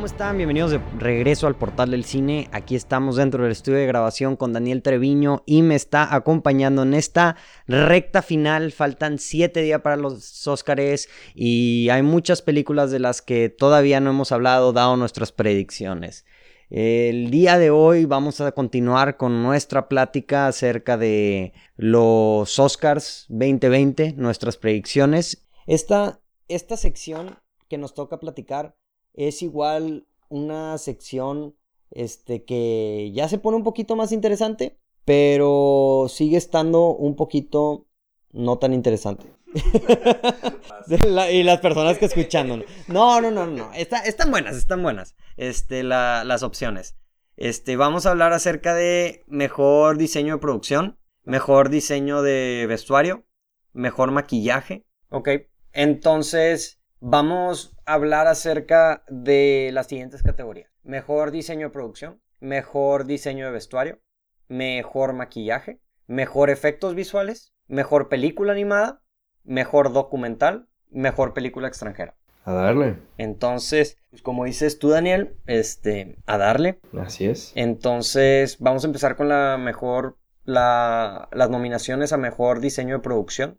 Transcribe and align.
¿cómo 0.00 0.06
están? 0.06 0.38
Bienvenidos 0.38 0.70
de 0.70 0.80
regreso 0.98 1.46
al 1.46 1.56
portal 1.56 1.90
del 1.90 2.04
cine. 2.04 2.48
Aquí 2.52 2.74
estamos 2.74 3.16
dentro 3.16 3.42
del 3.42 3.52
estudio 3.52 3.76
de 3.76 3.86
grabación 3.86 4.34
con 4.34 4.54
Daniel 4.54 4.80
Treviño 4.80 5.42
y 5.44 5.60
me 5.60 5.74
está 5.74 6.14
acompañando 6.14 6.84
en 6.84 6.94
esta 6.94 7.36
recta 7.66 8.22
final. 8.22 8.72
Faltan 8.72 9.18
siete 9.18 9.60
días 9.60 9.82
para 9.82 9.98
los 9.98 10.46
Óscares 10.46 11.10
y 11.34 11.90
hay 11.90 12.00
muchas 12.00 12.40
películas 12.40 12.90
de 12.90 12.98
las 12.98 13.20
que 13.20 13.50
todavía 13.50 14.00
no 14.00 14.08
hemos 14.08 14.32
hablado, 14.32 14.72
dado 14.72 14.96
nuestras 14.96 15.32
predicciones. 15.32 16.24
El 16.70 17.30
día 17.30 17.58
de 17.58 17.68
hoy 17.68 18.06
vamos 18.06 18.40
a 18.40 18.52
continuar 18.52 19.18
con 19.18 19.42
nuestra 19.42 19.86
plática 19.86 20.46
acerca 20.46 20.96
de 20.96 21.52
los 21.76 22.58
Oscars 22.58 23.26
2020, 23.28 24.14
nuestras 24.14 24.56
predicciones. 24.56 25.46
Esta, 25.66 26.22
esta 26.48 26.78
sección 26.78 27.38
que 27.68 27.76
nos 27.76 27.92
toca 27.92 28.18
platicar 28.18 28.80
es 29.14 29.42
igual 29.42 30.06
una 30.28 30.78
sección 30.78 31.56
este, 31.90 32.44
que 32.44 33.10
ya 33.14 33.28
se 33.28 33.38
pone 33.38 33.56
un 33.56 33.64
poquito 33.64 33.96
más 33.96 34.12
interesante, 34.12 34.78
pero 35.04 36.06
sigue 36.08 36.36
estando 36.36 36.90
un 36.90 37.16
poquito 37.16 37.86
no 38.32 38.58
tan 38.58 38.72
interesante. 38.72 39.26
y 41.32 41.42
las 41.42 41.60
personas 41.60 41.98
que 41.98 42.06
escuchan. 42.06 42.64
No, 42.86 43.20
no, 43.20 43.30
no, 43.30 43.46
no. 43.46 43.72
están 43.72 44.30
buenas, 44.30 44.56
están 44.56 44.82
buenas. 44.82 45.16
Este, 45.36 45.82
las 45.82 46.42
opciones. 46.42 46.96
Este, 47.36 47.76
vamos 47.76 48.06
a 48.06 48.10
hablar 48.10 48.32
acerca 48.32 48.74
de 48.74 49.24
mejor 49.26 49.96
diseño 49.96 50.34
de 50.34 50.40
producción, 50.40 50.98
mejor 51.24 51.70
diseño 51.70 52.22
de 52.22 52.66
vestuario, 52.68 53.24
mejor 53.72 54.10
maquillaje. 54.10 54.84
Ok. 55.08 55.28
Entonces, 55.72 56.79
Vamos 57.02 57.74
a 57.86 57.94
hablar 57.94 58.26
acerca 58.26 59.04
de 59.08 59.70
las 59.72 59.86
siguientes 59.86 60.22
categorías. 60.22 60.70
Mejor 60.82 61.30
diseño 61.30 61.68
de 61.68 61.72
producción, 61.72 62.20
mejor 62.40 63.06
diseño 63.06 63.46
de 63.46 63.52
vestuario, 63.52 64.00
mejor 64.48 65.14
maquillaje, 65.14 65.80
mejor 66.06 66.50
efectos 66.50 66.94
visuales, 66.94 67.54
mejor 67.68 68.10
película 68.10 68.52
animada, 68.52 69.00
mejor 69.44 69.94
documental, 69.94 70.68
mejor 70.90 71.32
película 71.32 71.68
extranjera. 71.68 72.16
A 72.44 72.52
darle. 72.52 72.98
Entonces, 73.16 73.96
pues 74.10 74.20
como 74.20 74.44
dices 74.44 74.78
tú, 74.78 74.90
Daniel, 74.90 75.36
este, 75.46 76.18
a 76.26 76.36
darle. 76.36 76.80
Así 77.00 77.24
es. 77.24 77.52
Entonces, 77.54 78.58
vamos 78.60 78.84
a 78.84 78.88
empezar 78.88 79.16
con 79.16 79.30
la 79.30 79.56
mejor, 79.56 80.18
la, 80.44 81.30
las 81.32 81.48
nominaciones 81.48 82.12
a 82.12 82.18
mejor 82.18 82.60
diseño 82.60 82.96
de 82.96 83.02
producción. 83.02 83.58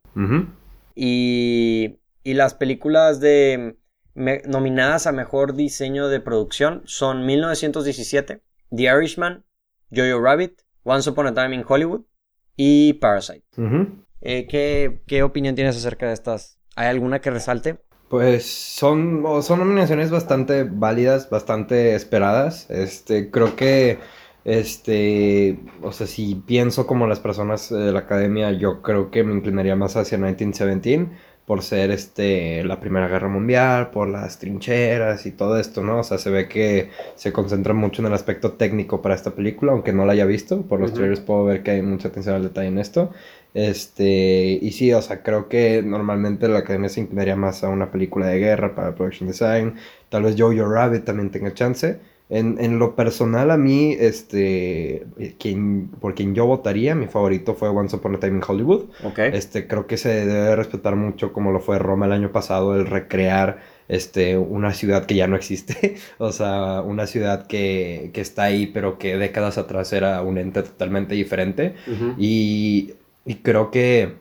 Y 0.93 2.01
y 2.23 2.33
las 2.33 2.53
películas 2.53 3.19
de 3.19 3.77
nominadas 4.13 5.07
a 5.07 5.11
mejor 5.11 5.55
diseño 5.55 6.07
de 6.09 6.19
producción 6.19 6.81
son 6.85 7.25
1917, 7.25 8.41
The 8.75 8.83
Irishman, 8.83 9.45
Jojo 9.93 10.21
Rabbit, 10.21 10.61
Once 10.83 11.09
Upon 11.09 11.27
a 11.27 11.33
Time 11.33 11.55
in 11.55 11.65
Hollywood 11.67 12.01
y 12.55 12.93
Parasite. 12.93 13.43
Eh, 14.21 14.47
¿qué, 15.07 15.23
opinión 15.23 15.55
tienes 15.55 15.77
acerca 15.77 16.07
de 16.07 16.13
estas? 16.13 16.59
¿Hay 16.75 16.87
alguna 16.87 17.19
que 17.19 17.31
resalte? 17.31 17.77
Pues 18.09 18.45
son, 18.45 19.23
son 19.41 19.59
nominaciones 19.59 20.11
bastante 20.11 20.63
válidas, 20.63 21.29
bastante 21.29 21.95
esperadas. 21.95 22.69
Este, 22.69 23.31
creo 23.31 23.55
que, 23.55 23.99
este, 24.43 25.59
o 25.81 25.93
sea, 25.93 26.07
si 26.07 26.35
pienso 26.35 26.85
como 26.85 27.07
las 27.07 27.21
personas 27.21 27.69
de 27.69 27.91
la 27.91 27.99
academia, 27.99 28.51
yo 28.51 28.81
creo 28.81 29.11
que 29.11 29.23
me 29.23 29.33
inclinaría 29.33 29.77
más 29.77 29.95
hacia 29.95 30.17
1917 30.17 31.09
por 31.51 31.63
ser 31.63 31.91
este 31.91 32.63
la 32.63 32.79
Primera 32.79 33.09
Guerra 33.09 33.27
Mundial, 33.27 33.91
por 33.91 34.07
las 34.07 34.39
trincheras 34.39 35.25
y 35.25 35.33
todo 35.33 35.59
esto, 35.59 35.83
¿no? 35.83 35.99
O 35.99 36.03
sea, 36.05 36.17
se 36.17 36.29
ve 36.29 36.47
que 36.47 36.91
se 37.15 37.33
concentra 37.33 37.73
mucho 37.73 38.01
en 38.01 38.05
el 38.05 38.13
aspecto 38.13 38.53
técnico 38.53 39.01
para 39.01 39.15
esta 39.15 39.31
película, 39.31 39.73
aunque 39.73 39.91
no 39.91 40.05
la 40.05 40.13
haya 40.13 40.23
visto, 40.23 40.61
por 40.61 40.79
los 40.79 40.93
trailers 40.93 41.19
puedo 41.19 41.43
ver 41.43 41.61
que 41.61 41.71
hay 41.71 41.81
mucha 41.81 42.07
atención 42.07 42.35
al 42.35 42.43
detalle 42.43 42.69
en 42.69 42.77
esto. 42.77 43.11
Este, 43.53 44.59
y 44.61 44.71
sí, 44.71 44.93
o 44.93 45.01
sea, 45.01 45.23
creo 45.23 45.49
que 45.49 45.83
normalmente 45.83 46.47
la 46.47 46.59
academia 46.59 46.87
se 46.87 47.01
inclinaría 47.01 47.35
más 47.35 47.65
a 47.65 47.67
una 47.67 47.91
película 47.91 48.27
de 48.27 48.39
guerra 48.39 48.73
para 48.73 48.95
production 48.95 49.27
design, 49.27 49.75
tal 50.07 50.23
vez 50.23 50.35
Jojo 50.37 50.65
Rabbit 50.71 51.03
también 51.03 51.31
tenga 51.31 51.53
chance. 51.53 51.99
En, 52.33 52.79
lo 52.79 52.95
personal, 52.95 53.51
a 53.51 53.57
mí, 53.57 53.93
este, 53.99 55.05
quien, 55.37 55.89
por 55.99 56.15
quien 56.15 56.33
yo 56.33 56.45
votaría, 56.45 56.95
mi 56.95 57.07
favorito 57.07 57.55
fue 57.55 57.67
Once 57.67 57.93
Upon 57.93 58.15
a 58.15 58.19
Time 58.21 58.37
in 58.37 58.43
Hollywood. 58.47 58.85
Okay. 59.03 59.31
Este, 59.33 59.67
creo 59.67 59.85
que 59.85 59.97
se 59.97 60.25
debe 60.25 60.55
respetar 60.55 60.95
mucho 60.95 61.33
como 61.33 61.51
lo 61.51 61.59
fue 61.59 61.77
Roma 61.77 62.05
el 62.05 62.13
año 62.13 62.31
pasado, 62.31 62.73
el 62.77 62.87
recrear 62.87 63.59
este, 63.89 64.37
una 64.37 64.73
ciudad 64.73 65.05
que 65.05 65.15
ya 65.15 65.27
no 65.27 65.35
existe. 65.35 65.95
o 66.19 66.31
sea, 66.31 66.81
una 66.81 67.05
ciudad 67.05 67.47
que, 67.47 68.11
que, 68.13 68.21
está 68.21 68.43
ahí, 68.43 68.67
pero 68.67 68.97
que 68.97 69.17
décadas 69.17 69.57
atrás 69.57 69.91
era 69.91 70.21
un 70.21 70.37
ente 70.37 70.63
totalmente 70.63 71.15
diferente. 71.15 71.75
y, 72.17 72.93
y 73.25 73.35
creo 73.35 73.71
que 73.71 74.20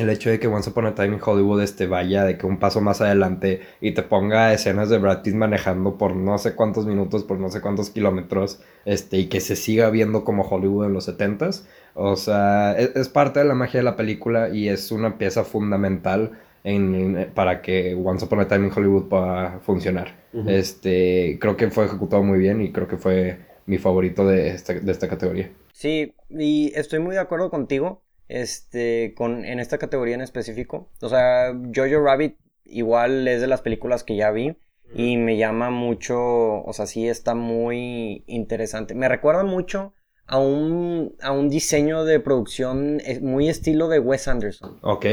el 0.00 0.10
hecho 0.10 0.30
de 0.30 0.38
que 0.38 0.46
Once 0.46 0.68
Upon 0.70 0.86
a 0.86 0.94
Time 0.94 1.16
in 1.16 1.20
Hollywood 1.24 1.62
este 1.62 1.86
vaya 1.86 2.24
de 2.24 2.36
que 2.36 2.46
un 2.46 2.58
paso 2.58 2.80
más 2.80 3.00
adelante 3.00 3.60
y 3.80 3.92
te 3.92 4.02
ponga 4.02 4.52
escenas 4.52 4.88
de 4.88 4.98
Brad 4.98 5.22
Pitt 5.22 5.34
manejando 5.34 5.96
por 5.96 6.16
no 6.16 6.38
sé 6.38 6.54
cuántos 6.54 6.86
minutos, 6.86 7.24
por 7.24 7.38
no 7.38 7.50
sé 7.50 7.60
cuántos 7.60 7.90
kilómetros, 7.90 8.60
este, 8.84 9.18
y 9.18 9.26
que 9.26 9.40
se 9.40 9.56
siga 9.56 9.90
viendo 9.90 10.24
como 10.24 10.42
Hollywood 10.42 10.86
en 10.86 10.92
los 10.92 11.08
70s. 11.08 11.64
O 11.94 12.16
sea, 12.16 12.74
e-, 12.78 12.92
es, 12.94 13.08
parte 13.08 13.40
de 13.40 13.46
la 13.46 13.54
magia 13.54 13.80
de 13.80 13.84
la 13.84 13.96
película 13.96 14.48
y 14.48 14.68
es 14.68 14.90
una 14.92 15.18
pieza 15.18 15.44
fundamental 15.44 16.32
en, 16.64 17.30
para 17.34 17.62
que 17.62 17.94
Once 17.94 18.24
Upon 18.24 18.40
a 18.40 18.48
Time 18.48 18.66
in 18.66 18.72
Hollywood 18.74 19.08
pueda 19.08 19.60
funcionar. 19.60 20.20
Este, 20.46 21.38
creo 21.40 21.56
que 21.56 21.70
fue 21.70 21.86
ejecutado 21.86 22.22
muy 22.22 22.38
bien 22.38 22.60
y 22.60 22.70
creo 22.70 22.86
que 22.86 22.96
fue 22.96 23.38
mi 23.66 23.78
favorito 23.78 24.26
de 24.26 24.50
esta, 24.50 24.74
de 24.74 24.92
esta 24.92 25.08
categoría. 25.08 25.50
Sí, 25.72 26.14
y 26.28 26.72
estoy 26.74 26.98
muy 27.00 27.14
de 27.14 27.20
acuerdo 27.20 27.50
contigo 27.50 28.02
este, 28.30 29.12
con, 29.16 29.44
en 29.44 29.58
esta 29.60 29.78
categoría 29.78 30.14
en 30.14 30.20
específico. 30.20 30.88
O 31.00 31.08
sea, 31.08 31.52
Jojo 31.74 32.00
Rabbit 32.02 32.36
igual 32.64 33.26
es 33.26 33.40
de 33.40 33.48
las 33.48 33.60
películas 33.60 34.04
que 34.04 34.16
ya 34.16 34.30
vi 34.30 34.56
y 34.94 35.16
me 35.16 35.36
llama 35.36 35.70
mucho, 35.70 36.18
o 36.62 36.72
sea, 36.72 36.86
sí 36.86 37.08
está 37.08 37.34
muy 37.34 38.24
interesante. 38.26 38.94
Me 38.94 39.08
recuerda 39.08 39.44
mucho 39.44 39.92
a 40.26 40.38
un, 40.38 41.16
a 41.20 41.32
un 41.32 41.48
diseño 41.48 42.04
de 42.04 42.20
producción 42.20 43.00
eh, 43.04 43.20
muy 43.20 43.48
estilo 43.48 43.88
de 43.88 43.98
Wes 43.98 44.28
Anderson. 44.28 44.78
Ok. 44.82 45.06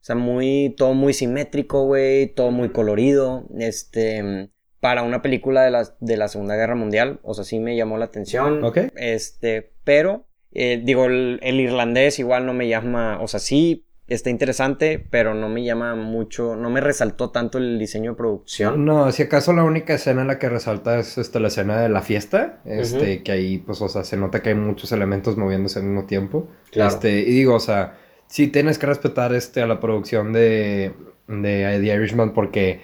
O 0.00 0.04
sea, 0.04 0.16
muy, 0.16 0.74
todo 0.76 0.94
muy 0.94 1.12
simétrico, 1.12 1.84
güey, 1.84 2.26
todo 2.34 2.50
muy 2.50 2.70
colorido. 2.70 3.46
Este, 3.58 4.50
para 4.80 5.02
una 5.02 5.22
película 5.22 5.62
de 5.62 5.70
la, 5.70 5.94
de 6.00 6.16
la 6.16 6.28
Segunda 6.28 6.56
Guerra 6.56 6.74
Mundial, 6.74 7.20
o 7.22 7.34
sea, 7.34 7.44
sí 7.44 7.58
me 7.60 7.76
llamó 7.76 7.98
la 7.98 8.06
atención. 8.06 8.64
Ok. 8.64 8.78
Este, 8.96 9.72
pero 9.84 10.26
eh, 10.54 10.80
digo, 10.82 11.06
el, 11.06 11.40
irlandés 11.42 12.18
igual 12.18 12.46
no 12.46 12.54
me 12.54 12.68
llama, 12.68 13.20
o 13.20 13.28
sea, 13.28 13.40
sí 13.40 13.86
está 14.06 14.28
interesante, 14.28 14.98
pero 14.98 15.32
no 15.32 15.48
me 15.48 15.64
llama 15.64 15.94
mucho, 15.94 16.54
no 16.56 16.68
me 16.68 16.80
resaltó 16.80 17.30
tanto 17.30 17.58
el 17.58 17.78
diseño 17.78 18.10
de 18.10 18.16
producción. 18.16 18.84
No, 18.84 19.10
si 19.10 19.22
acaso 19.22 19.52
la 19.54 19.64
única 19.64 19.94
escena 19.94 20.22
en 20.22 20.28
la 20.28 20.38
que 20.38 20.48
resalta 20.48 20.98
es 20.98 21.16
esta, 21.16 21.40
la 21.40 21.48
escena 21.48 21.80
de 21.80 21.88
la 21.88 22.02
fiesta, 22.02 22.60
este, 22.66 23.22
que 23.22 23.32
ahí, 23.32 23.58
pues, 23.58 23.80
o 23.80 23.88
sea, 23.88 24.04
se 24.04 24.16
nota 24.16 24.42
que 24.42 24.50
hay 24.50 24.54
muchos 24.54 24.92
elementos 24.92 25.38
moviéndose 25.38 25.78
al 25.78 25.86
mismo 25.86 26.04
tiempo. 26.04 26.48
Este, 26.72 27.20
y 27.20 27.32
digo, 27.32 27.54
o 27.54 27.60
sea, 27.60 27.98
sí 28.26 28.48
tienes 28.48 28.78
que 28.78 28.86
respetar 28.86 29.32
este, 29.34 29.62
a 29.62 29.66
la 29.66 29.80
producción 29.80 30.32
de, 30.32 30.92
de 31.28 31.78
The 31.80 31.94
Irishman 31.94 32.34
porque 32.34 32.82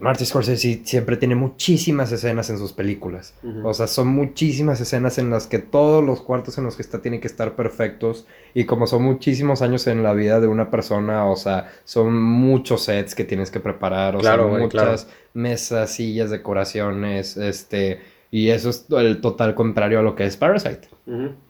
Martin 0.00 0.26
Scorsese 0.26 0.80
siempre 0.82 1.18
tiene 1.18 1.34
muchísimas 1.34 2.10
escenas 2.10 2.48
en 2.48 2.56
sus 2.58 2.72
películas. 2.72 3.34
O 3.62 3.74
sea, 3.74 3.86
son 3.86 4.08
muchísimas 4.08 4.80
escenas 4.80 5.18
en 5.18 5.28
las 5.28 5.46
que 5.46 5.58
todos 5.58 6.02
los 6.02 6.22
cuartos 6.22 6.56
en 6.56 6.64
los 6.64 6.76
que 6.76 6.82
está 6.82 7.02
tienen 7.02 7.20
que 7.20 7.26
estar 7.26 7.54
perfectos. 7.54 8.26
Y 8.54 8.64
como 8.64 8.86
son 8.86 9.02
muchísimos 9.02 9.60
años 9.60 9.86
en 9.86 10.02
la 10.02 10.14
vida 10.14 10.40
de 10.40 10.46
una 10.46 10.70
persona, 10.70 11.26
o 11.26 11.36
sea, 11.36 11.70
son 11.84 12.14
muchos 12.14 12.84
sets 12.84 13.14
que 13.14 13.24
tienes 13.24 13.50
que 13.50 13.60
preparar. 13.60 14.16
O 14.16 14.22
sea, 14.22 14.38
muchas 14.38 15.06
mesas, 15.34 15.92
sillas, 15.92 16.30
decoraciones, 16.30 17.36
este... 17.36 18.00
Y 18.32 18.50
eso 18.50 18.70
es 18.70 18.86
el 18.90 19.20
total 19.20 19.54
contrario 19.54 19.98
a 19.98 20.02
lo 20.02 20.14
que 20.14 20.24
es 20.24 20.36
Parasite. 20.36 20.88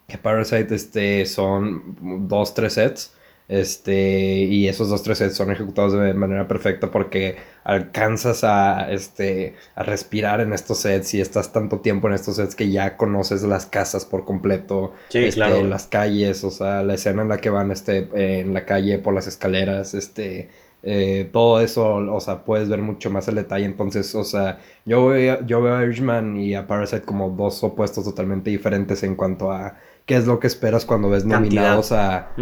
Que 0.09 0.19
Parasite 0.19 0.75
este, 0.75 1.27
son 1.27 2.27
dos, 2.27 2.55
tres 2.55 2.73
sets 2.73 3.15
este, 3.51 4.45
y 4.45 4.69
esos 4.69 4.89
dos, 4.89 5.03
tres 5.03 5.19
sets 5.19 5.35
son 5.35 5.51
ejecutados 5.51 5.93
de 5.93 6.15
manera 6.15 6.47
perfecta 6.47 6.93
porque 6.93 7.35
alcanzas 7.65 8.45
a, 8.45 8.93
este, 8.93 9.57
a 9.75 9.83
respirar 9.83 10.41
en 10.41 10.53
estos 10.53 10.79
sets 10.79 11.15
y 11.15 11.21
estás 11.21 11.53
tanto 11.53 11.81
tiempo 11.81 12.07
en 12.07 12.15
estos 12.15 12.37
sets 12.37 12.55
que 12.55 12.71
ya 12.71 12.97
conoces 12.97 13.43
las 13.43 13.67
casas 13.67 14.05
por 14.05 14.25
completo, 14.25 14.93
este, 15.13 15.65
las 15.65 15.89
calles, 15.89 16.45
o 16.45 16.53
sea, 16.53 16.85
la 16.85 16.95
escena 16.95 17.23
en 17.23 17.29
la 17.29 17.39
que 17.39 17.51
van 17.51 17.73
este, 17.73 18.09
en 18.15 18.55
la 18.55 18.65
calle 18.65 19.01
por 19.01 19.15
las 19.15 19.27
escaleras, 19.27 19.95
este, 19.95 20.49
eh, 20.85 21.29
todo 21.33 21.61
eso, 21.61 21.97
o 21.97 22.21
sea, 22.21 22.45
puedes 22.45 22.69
ver 22.69 22.81
mucho 22.81 23.11
más 23.11 23.27
el 23.27 23.35
detalle. 23.35 23.65
Entonces, 23.65 24.15
o 24.15 24.25
sea, 24.25 24.61
yo 24.85 25.07
veo, 25.07 25.45
yo 25.45 25.61
veo 25.61 25.77
a 25.77 25.83
Irishman 25.85 26.37
y 26.39 26.55
a 26.55 26.67
Parasite 26.69 27.03
como 27.03 27.31
dos 27.31 27.63
opuestos 27.65 28.05
totalmente 28.05 28.51
diferentes 28.51 29.03
en 29.03 29.17
cuanto 29.17 29.51
a 29.51 29.77
qué 30.11 30.17
es 30.17 30.27
lo 30.27 30.41
que 30.41 30.49
esperas 30.49 30.85
cuando 30.87 31.09
ves 31.09 31.25
nominados 31.25 31.93
a, 31.93 32.33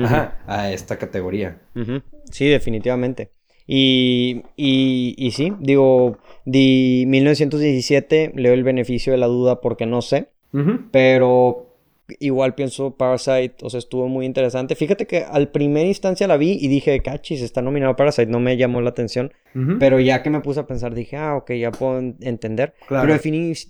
a, 0.46 0.72
esta 0.72 0.96
categoría. 0.96 1.58
Sí, 2.30 2.48
definitivamente. 2.48 3.30
Y, 3.66 4.44
y, 4.56 5.14
y 5.18 5.32
sí, 5.32 5.52
digo, 5.60 6.16
di 6.46 7.04
1917, 7.06 8.32
leo 8.36 8.54
el 8.54 8.64
beneficio 8.64 9.12
de 9.12 9.18
la 9.18 9.26
duda 9.26 9.60
porque 9.60 9.84
no 9.84 10.00
sé. 10.00 10.30
Pero 10.92 11.76
igual 12.20 12.54
pienso 12.54 12.96
Parasite, 12.96 13.56
o 13.60 13.68
sea, 13.68 13.76
estuvo 13.76 14.08
muy 14.08 14.24
interesante. 14.24 14.74
Fíjate 14.74 15.06
que 15.06 15.24
al 15.24 15.50
primer 15.50 15.86
instancia 15.86 16.26
la 16.26 16.38
vi 16.38 16.52
y 16.58 16.68
dije, 16.68 17.02
cachis, 17.02 17.42
está 17.42 17.60
nominado 17.60 17.96
Parasite, 17.96 18.30
no 18.30 18.40
me 18.40 18.56
llamó 18.56 18.80
la 18.80 18.88
atención. 18.88 19.34
Pero 19.78 20.00
ya 20.00 20.22
que 20.22 20.30
me 20.30 20.40
puse 20.40 20.60
a 20.60 20.66
pensar, 20.66 20.94
dije, 20.94 21.18
ah, 21.18 21.36
ok, 21.36 21.52
ya 21.52 21.70
puedo 21.70 21.98
entender. 21.98 22.72
Pero 22.88 23.14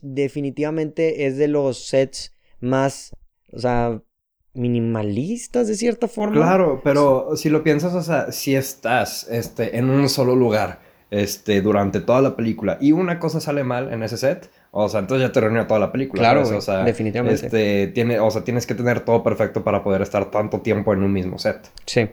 definitivamente 0.03 1.27
es 1.27 1.37
de 1.37 1.49
los 1.49 1.89
sets 1.89 2.37
más, 2.61 3.17
o 3.53 3.59
sea, 3.59 4.01
minimalistas 4.55 5.69
de 5.69 5.75
cierta 5.75 6.09
forma. 6.09 6.37
Claro, 6.37 6.81
pero 6.83 7.37
si 7.37 7.49
lo 7.49 7.63
piensas, 7.63 7.95
o 7.95 8.03
sea, 8.03 8.33
si 8.33 8.55
estás 8.55 9.29
este, 9.31 9.79
en 9.79 9.91
un 9.91 10.09
solo 10.09 10.35
lugar 10.35 10.81
este, 11.11 11.63
durante 11.63 12.01
toda 12.01 12.21
la 12.21 12.37
película 12.37 12.77
y 12.81 12.93
una 12.93 13.19
cosa 13.19 13.41
sale 13.41 13.65
mal 13.65 13.93
en 13.93 14.03
ese 14.03 14.17
set, 14.17 14.51
o 14.71 14.89
sea, 14.89 15.01
entonces 15.01 15.27
ya 15.27 15.33
te 15.33 15.41
reunió 15.41 15.67
toda 15.67 15.81
la 15.81 15.93
película. 15.93 16.21
Claro, 16.21 16.43
o 16.43 16.61
sea, 16.61 16.85
definitivamente. 16.85 17.47
Este, 17.47 17.87
tiene, 17.89 18.21
o 18.21 18.31
sea, 18.31 18.45
tienes 18.45 18.67
que 18.67 18.75
tener 18.75 19.01
todo 19.01 19.23
perfecto 19.23 19.65
para 19.65 19.83
poder 19.83 20.03
estar 20.03 20.31
tanto 20.31 20.61
tiempo 20.61 20.93
en 20.93 21.03
un 21.03 21.13
mismo 21.13 21.39
set. 21.39 21.71
Sí. 21.87 22.09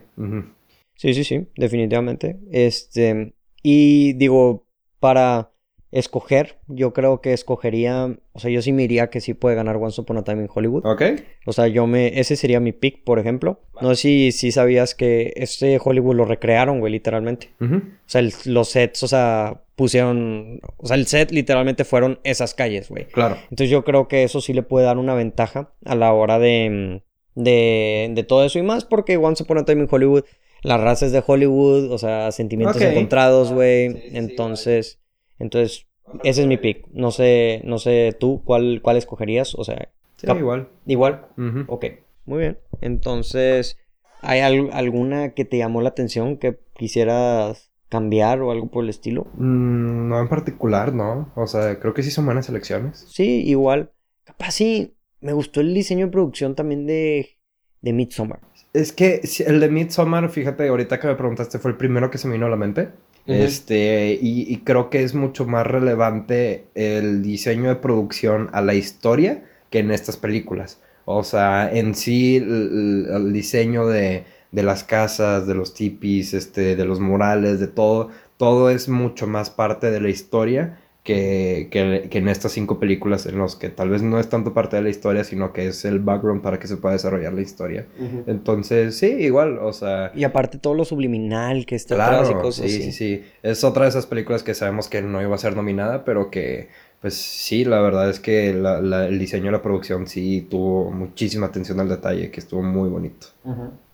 Sí, 0.96 1.14
sí, 1.14 1.24
sí, 1.24 1.48
definitivamente. 1.58 2.40
Este, 2.52 3.34
y 3.62 4.14
digo, 4.14 4.66
para 5.00 5.52
escoger, 5.96 6.58
yo 6.68 6.92
creo 6.92 7.22
que 7.22 7.32
escogería, 7.32 8.18
o 8.34 8.40
sea, 8.40 8.52
yo 8.52 8.62
sí 8.62 8.74
me 8.74 8.84
iría 8.84 9.10
que 9.10 9.22
sí 9.22 9.34
puede 9.34 9.56
ganar 9.56 9.78
Once 9.78 10.00
Upon 10.00 10.18
a 10.18 10.24
Time 10.26 10.44
in 10.44 10.50
Hollywood. 10.54 10.86
Ok. 10.86 11.02
O 11.46 11.54
sea, 11.54 11.68
yo 11.68 11.88
me, 11.88 12.20
ese 12.20 12.36
sería 12.36 12.60
mi 12.60 12.74
pick, 12.74 13.04
por 13.06 13.18
ejemplo. 13.18 13.62
No 13.82 13.96
sé 13.96 14.02
si, 14.02 14.32
si 14.34 14.52
sabías 14.52 14.94
que 14.94 15.32
este 15.38 15.80
Hollywood 15.82 16.16
lo 16.16 16.26
recrearon, 16.26 16.82
güey, 16.82 16.92
literalmente. 16.92 17.52
O 17.62 17.80
sea, 18.08 18.22
los 18.44 18.70
sets, 18.70 19.04
o 19.04 19.08
sea, 19.08 19.62
pusieron, 19.76 20.60
o 20.76 20.86
sea, 20.86 20.98
el 20.98 21.08
set 21.08 21.32
literalmente 21.32 21.86
fueron 21.86 22.20
esas 22.26 22.54
calles, 22.54 22.90
güey. 22.90 23.06
Claro. 23.06 23.38
Entonces 23.44 23.70
yo 23.70 23.86
creo 23.86 24.10
que 24.10 24.24
eso 24.24 24.42
sí 24.42 24.52
le 24.52 24.64
puede 24.64 24.86
dar 24.86 24.98
una 24.98 25.16
ventaja 25.16 25.72
a 25.86 25.96
la 25.96 26.12
hora 26.12 26.40
de, 26.40 27.04
de, 27.36 28.12
de 28.14 28.24
todo 28.24 28.44
eso 28.44 28.60
y 28.60 28.64
más, 28.64 28.84
porque 28.84 29.16
Once 29.16 29.44
Upon 29.44 29.60
a 29.60 29.66
Time 29.66 29.84
in 29.84 29.88
Hollywood, 29.90 30.26
las 30.62 30.82
razas 30.82 31.14
de 31.14 31.24
Hollywood, 31.26 31.90
o 31.90 31.98
sea, 31.98 32.34
sentimientos 32.34 32.82
encontrados, 32.82 33.54
güey. 33.54 34.10
Entonces... 34.14 35.00
Entonces, 35.40 35.88
ese 36.24 36.42
es 36.42 36.48
mi 36.48 36.58
pick. 36.58 36.88
No 36.92 37.12
sé, 37.12 37.62
no 37.64 37.78
sé 37.78 38.16
tú 38.20 38.42
cuál, 38.44 38.82
cuál 38.82 38.98
escogerías. 38.98 39.56
O 39.56 39.64
sea, 39.64 39.90
sí, 40.18 40.28
igual. 40.28 40.70
Igual. 40.86 41.28
Ok, 41.68 41.86
muy 42.26 42.40
bien. 42.40 42.60
Entonces, 42.82 43.78
¿hay 44.22 44.40
alguna 44.40 45.34
que 45.34 45.46
te 45.46 45.58
llamó 45.58 45.82
la 45.82 45.90
atención 45.90 46.38
que 46.38 46.60
quisieras 46.76 47.72
cambiar 47.90 48.42
o 48.42 48.52
algo 48.52 48.68
por 48.68 48.84
el 48.84 48.90
estilo? 48.90 49.28
Mm, 49.36 50.10
no 50.10 50.20
en 50.20 50.28
particular, 50.28 50.94
no. 50.94 51.32
O 51.36 51.48
sea, 51.48 51.80
creo 51.80 51.94
que 51.94 52.04
sí 52.04 52.12
son 52.12 52.26
buenas 52.26 52.50
elecciones. 52.50 53.06
Sí, 53.10 53.44
igual. 53.46 53.92
Capaz 54.24 54.52
sí, 54.52 54.96
me 55.22 55.34
gustó 55.34 55.62
el 55.62 55.74
diseño 55.74 56.08
de 56.08 56.12
producción 56.12 56.56
también 56.56 56.86
de, 56.86 57.38
de 57.82 57.94
Midsommar. 57.94 58.40
Es 58.74 58.92
que 58.92 59.22
el 59.46 59.60
de 59.60 59.70
Midsommar, 59.70 60.30
fíjate, 60.30 60.68
ahorita 60.68 61.00
que 61.00 61.08
me 61.08 61.16
preguntaste, 61.16 61.60
fue 61.60 61.72
el 61.72 61.78
primero 61.78 62.12
que 62.12 62.18
se 62.18 62.28
me 62.28 62.34
vino 62.34 62.46
a 62.46 62.50
la 62.50 62.58
mente. 62.58 62.90
Este, 63.28 64.18
y, 64.22 64.58
creo 64.64 64.90
que 64.90 65.04
es 65.04 65.16
mucho 65.16 65.46
más 65.46 65.66
relevante 65.66 66.66
el 66.76 67.24
diseño 67.24 67.70
de 67.70 67.76
producción 67.76 68.50
a 68.54 68.62
la 68.62 68.76
historia 68.76 69.44
que 69.72 69.80
en 69.80 69.92
estas 69.92 70.18
películas. 70.18 70.80
O 71.06 71.24
sea, 71.24 71.72
en 71.72 71.96
sí, 71.96 72.38
el, 72.38 73.34
diseño 73.34 73.88
de, 73.88 74.26
de, 74.52 74.64
las 74.64 74.84
casas, 74.84 75.48
de 75.48 75.56
los 75.56 75.74
tipis, 75.74 76.34
este, 76.34 76.76
de 76.76 76.86
los 76.86 77.00
murales, 77.00 77.60
de 77.60 77.68
todo, 77.68 78.10
todo 78.38 78.70
es 78.70 78.90
mucho 78.90 79.26
más 79.26 79.50
parte 79.50 79.90
de 79.90 80.02
la 80.02 80.10
historia 80.10 80.80
que, 81.06 81.68
que, 81.70 82.18
en 82.18 82.28
estas 82.28 82.52
cinco 82.52 82.80
películas 82.80 83.28
en 83.28 83.38
los 83.38 83.56
que 83.56 83.70
tal 83.70 83.90
vez 83.90 84.02
no 84.02 84.20
es 84.20 84.28
tanto 84.28 84.56
parte 84.56 84.76
de 84.76 84.82
la 84.82 84.90
historia, 84.90 85.24
sino 85.24 85.54
que 85.54 85.68
es 85.68 85.86
el 85.86 86.00
background 86.00 86.42
para 86.42 86.58
que 86.58 86.68
se 86.68 86.78
pueda 86.78 86.94
desarrollar 86.94 87.32
la 87.32 87.42
historia. 87.42 87.86
Entonces, 88.26 88.98
sí, 88.98 89.06
igual, 89.06 89.60
o 89.60 89.72
sea... 89.72 90.12
Y 90.16 90.24
aparte 90.24 90.58
todo 90.58 90.74
lo 90.74 90.84
subliminal 90.84 91.68
que 91.68 91.76
está 91.76 91.94
claro, 91.94 92.32
y 92.32 92.34
cosas 92.42 92.72
sí, 92.72 92.82
sí, 92.82 92.92
sí. 92.92 93.24
Es 93.44 93.64
otra 93.64 93.84
de 93.84 93.90
esas 93.90 94.08
películas 94.08 94.42
que 94.42 94.56
sabemos 94.56 94.90
que 94.90 95.04
no 95.04 95.22
iba 95.22 95.36
a 95.36 95.38
ser 95.38 95.56
nominada, 95.56 96.06
pero 96.06 96.32
que, 96.32 96.70
pues 97.02 97.14
sí, 97.14 97.66
la 97.66 97.82
verdad 97.82 98.10
es 98.10 98.20
que 98.20 98.50
el 98.50 99.20
diseño 99.20 99.46
de 99.46 99.52
la 99.52 99.62
producción 99.62 100.08
sí 100.08 100.48
tuvo 100.50 100.90
muchísima 100.90 101.46
atención 101.46 101.80
al 101.80 101.88
detalle, 101.88 102.32
que 102.32 102.40
estuvo 102.40 102.64
muy 102.64 102.90
bonito. 102.90 103.28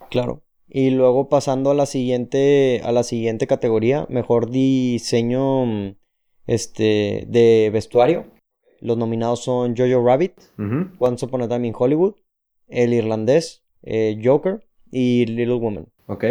Claro. 0.09 0.43
Y 0.69 0.91
luego 0.91 1.27
pasando 1.27 1.71
a 1.71 1.75
la 1.75 1.85
siguiente, 1.85 2.79
a 2.85 2.93
la 2.93 3.03
siguiente 3.03 3.47
categoría, 3.47 4.05
mejor 4.07 4.49
diseño 4.49 5.65
mm, 5.65 5.95
este, 6.47 7.25
de 7.27 7.69
vestuario. 7.71 8.25
Los 8.79 8.97
nominados 8.97 9.43
son 9.43 9.75
Jojo 9.75 10.03
Rabbit, 10.05 10.33
Once 10.99 11.25
Upon 11.25 11.43
a 11.43 11.47
Time 11.47 11.67
in 11.67 11.73
Hollywood, 11.77 12.15
El 12.67 12.93
Irlandés, 12.93 13.63
eh, 13.83 14.19
Joker 14.23 14.65
y 14.91 15.25
Little 15.25 15.55
Woman. 15.55 15.87
Ok. 16.07 16.25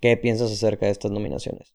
¿Qué 0.00 0.16
piensas 0.16 0.52
acerca 0.52 0.86
de 0.86 0.92
estas 0.92 1.10
nominaciones? 1.10 1.72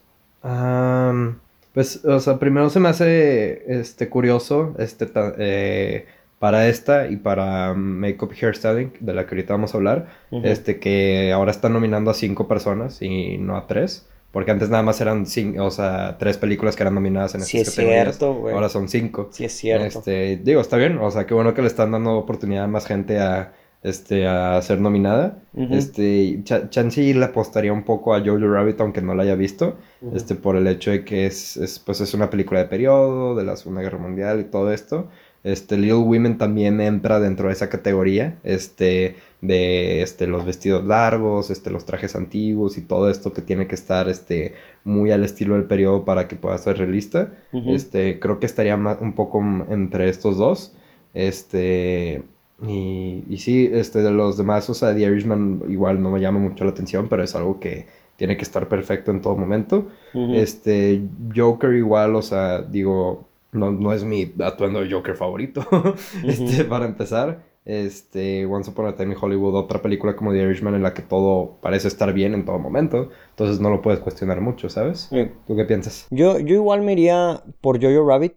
pues, 1.73 2.03
o 2.05 2.19
sea, 2.19 2.39
primero 2.39 2.69
se 2.69 2.79
me 2.79 2.89
hace 2.89 3.79
este, 3.79 4.09
curioso 4.09 4.73
este, 4.79 5.09
eh, 5.37 6.05
para 6.39 6.67
esta 6.67 7.07
y 7.07 7.17
para 7.17 7.73
Makeup 7.73 8.31
Hairstyling, 8.31 8.93
de 8.99 9.13
la 9.13 9.25
que 9.25 9.35
ahorita 9.35 9.53
vamos 9.53 9.73
a 9.73 9.77
hablar, 9.77 10.07
este, 10.31 10.79
que 10.79 11.31
ahora 11.31 11.51
están 11.51 11.73
nominando 11.73 12.09
a 12.09 12.13
cinco 12.13 12.47
personas 12.47 13.01
y 13.01 13.37
no 13.37 13.57
a 13.57 13.67
tres. 13.67 14.07
Porque 14.31 14.51
antes 14.51 14.69
nada 14.69 14.81
más 14.81 15.01
eran 15.01 15.25
cinco, 15.25 15.65
o 15.65 15.71
sea, 15.71 16.17
tres 16.17 16.37
películas 16.37 16.75
que 16.75 16.83
eran 16.83 16.95
nominadas 16.95 17.35
en 17.35 17.41
estas 17.41 17.51
sí, 17.51 17.57
es 17.57 17.73
cierto, 17.73 18.33
güey. 18.33 18.55
Ahora 18.55 18.69
son 18.69 18.87
cinco. 18.87 19.29
Sí, 19.31 19.43
es 19.45 19.51
cierto. 19.51 19.99
Este, 19.99 20.37
digo, 20.37 20.61
está 20.61 20.77
bien. 20.77 20.97
O 20.99 21.11
sea, 21.11 21.25
qué 21.25 21.33
bueno 21.33 21.53
que 21.53 21.61
le 21.61 21.67
están 21.67 21.91
dando 21.91 22.17
oportunidad 22.17 22.63
a 22.63 22.67
más 22.67 22.85
gente 22.85 23.19
a, 23.19 23.53
este, 23.83 24.27
a 24.27 24.61
ser 24.61 24.79
nominada. 24.79 25.39
Este, 25.53 26.41
Chansey 26.43 27.13
le 27.13 27.25
apostaría 27.25 27.73
un 27.73 27.83
poco 27.83 28.15
a 28.15 28.19
Jojo 28.19 28.47
Rabbit, 28.47 28.79
aunque 28.79 29.01
no 29.01 29.15
la 29.15 29.23
haya 29.23 29.35
visto. 29.35 29.75
Este, 30.13 30.35
por 30.35 30.55
el 30.55 30.65
hecho 30.67 30.91
de 30.91 31.03
que 31.03 31.25
es, 31.25 31.57
es, 31.57 31.79
pues, 31.79 31.99
es 31.99 32.13
una 32.13 32.29
película 32.29 32.61
de 32.61 32.67
periodo, 32.67 33.35
de 33.35 33.43
la 33.43 33.57
Segunda 33.57 33.81
Guerra 33.81 33.97
Mundial 33.97 34.39
y 34.39 34.43
todo 34.45 34.71
esto. 34.71 35.09
Este, 35.43 35.75
Little 35.75 35.95
Women 35.95 36.37
también 36.37 36.79
entra 36.79 37.19
dentro 37.19 37.47
de 37.47 37.53
esa 37.53 37.67
categoría, 37.67 38.37
este, 38.43 39.15
de, 39.41 40.01
este, 40.01 40.27
los 40.27 40.45
vestidos 40.45 40.85
largos, 40.85 41.49
este, 41.49 41.71
los 41.71 41.85
trajes 41.85 42.15
antiguos 42.15 42.77
y 42.77 42.81
todo 42.81 43.09
esto 43.09 43.33
que 43.33 43.41
tiene 43.41 43.67
que 43.67 43.75
estar, 43.75 44.07
este, 44.07 44.53
muy 44.83 45.11
al 45.11 45.23
estilo 45.23 45.55
del 45.55 45.65
periodo 45.65 46.05
para 46.05 46.27
que 46.27 46.35
pueda 46.35 46.57
ser 46.57 46.77
realista. 46.77 47.33
Este, 47.51 48.19
creo 48.19 48.39
que 48.39 48.45
estaría 48.45 48.75
un 48.75 49.13
poco 49.13 49.41
entre 49.69 50.09
estos 50.09 50.37
dos, 50.37 50.73
este, 51.13 52.23
y, 52.67 53.23
y 53.27 53.37
sí, 53.37 53.69
este, 53.71 54.01
de 54.01 54.11
los 54.11 54.37
demás, 54.37 54.69
o 54.69 54.73
sea, 54.73 54.93
The 54.93 55.01
Irishman 55.01 55.63
igual 55.69 56.01
no 56.01 56.11
me 56.11 56.19
llama 56.19 56.39
mucho 56.39 56.63
la 56.63 56.71
atención, 56.71 57.07
pero 57.09 57.23
es 57.23 57.35
algo 57.35 57.59
que 57.59 57.87
tiene 58.17 58.37
que 58.37 58.43
estar 58.43 58.67
perfecto 58.67 59.09
en 59.09 59.21
todo 59.21 59.35
momento. 59.35 59.87
Este, 60.13 61.01
Joker 61.35 61.73
igual, 61.73 62.15
o 62.15 62.21
sea, 62.21 62.61
digo, 62.61 63.27
no, 63.51 63.71
no 63.71 63.93
es 63.93 64.03
mi 64.03 64.31
atuendo 64.39 64.81
de 64.81 64.91
Joker 64.91 65.15
favorito. 65.15 65.65
este, 66.23 66.63
para 66.65 66.85
empezar. 66.85 67.41
Este, 67.63 68.45
Once 68.45 68.71
Upon 68.71 68.87
a 68.87 68.95
Time 68.95 69.13
in 69.13 69.19
Hollywood, 69.21 69.55
otra 69.55 69.81
película 69.81 70.15
como 70.15 70.31
The 70.31 70.39
Irishman 70.39 70.73
en 70.73 70.83
la 70.83 70.93
que 70.93 71.03
todo 71.03 71.57
parece 71.61 71.87
estar 71.87 72.11
bien 72.13 72.33
en 72.33 72.45
todo 72.45 72.57
momento. 72.59 73.09
Entonces 73.29 73.59
no 73.59 73.69
lo 73.69 73.81
puedes 73.81 73.99
cuestionar 73.99 74.41
mucho, 74.41 74.69
¿sabes? 74.69 75.09
¿Tú 75.47 75.55
qué 75.55 75.65
piensas? 75.65 76.07
Yo, 76.09 76.39
yo 76.39 76.55
igual 76.55 76.81
me 76.81 76.93
iría 76.93 77.43
por 77.61 77.81
Jojo 77.81 78.07
Rabbit. 78.07 78.33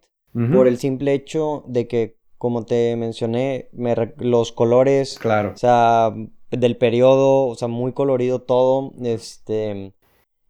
Por 0.52 0.66
el 0.66 0.78
simple 0.78 1.14
hecho 1.14 1.62
de 1.68 1.86
que, 1.86 2.16
como 2.38 2.64
te 2.64 2.96
mencioné, 2.96 3.68
me, 3.72 3.94
los 4.16 4.50
colores. 4.50 5.16
Claro. 5.20 5.52
O 5.54 5.56
sea, 5.56 6.12
del 6.50 6.76
periodo, 6.76 7.46
o 7.46 7.54
sea, 7.54 7.68
muy 7.68 7.92
colorido 7.92 8.42
todo. 8.42 8.92
Este. 9.00 9.94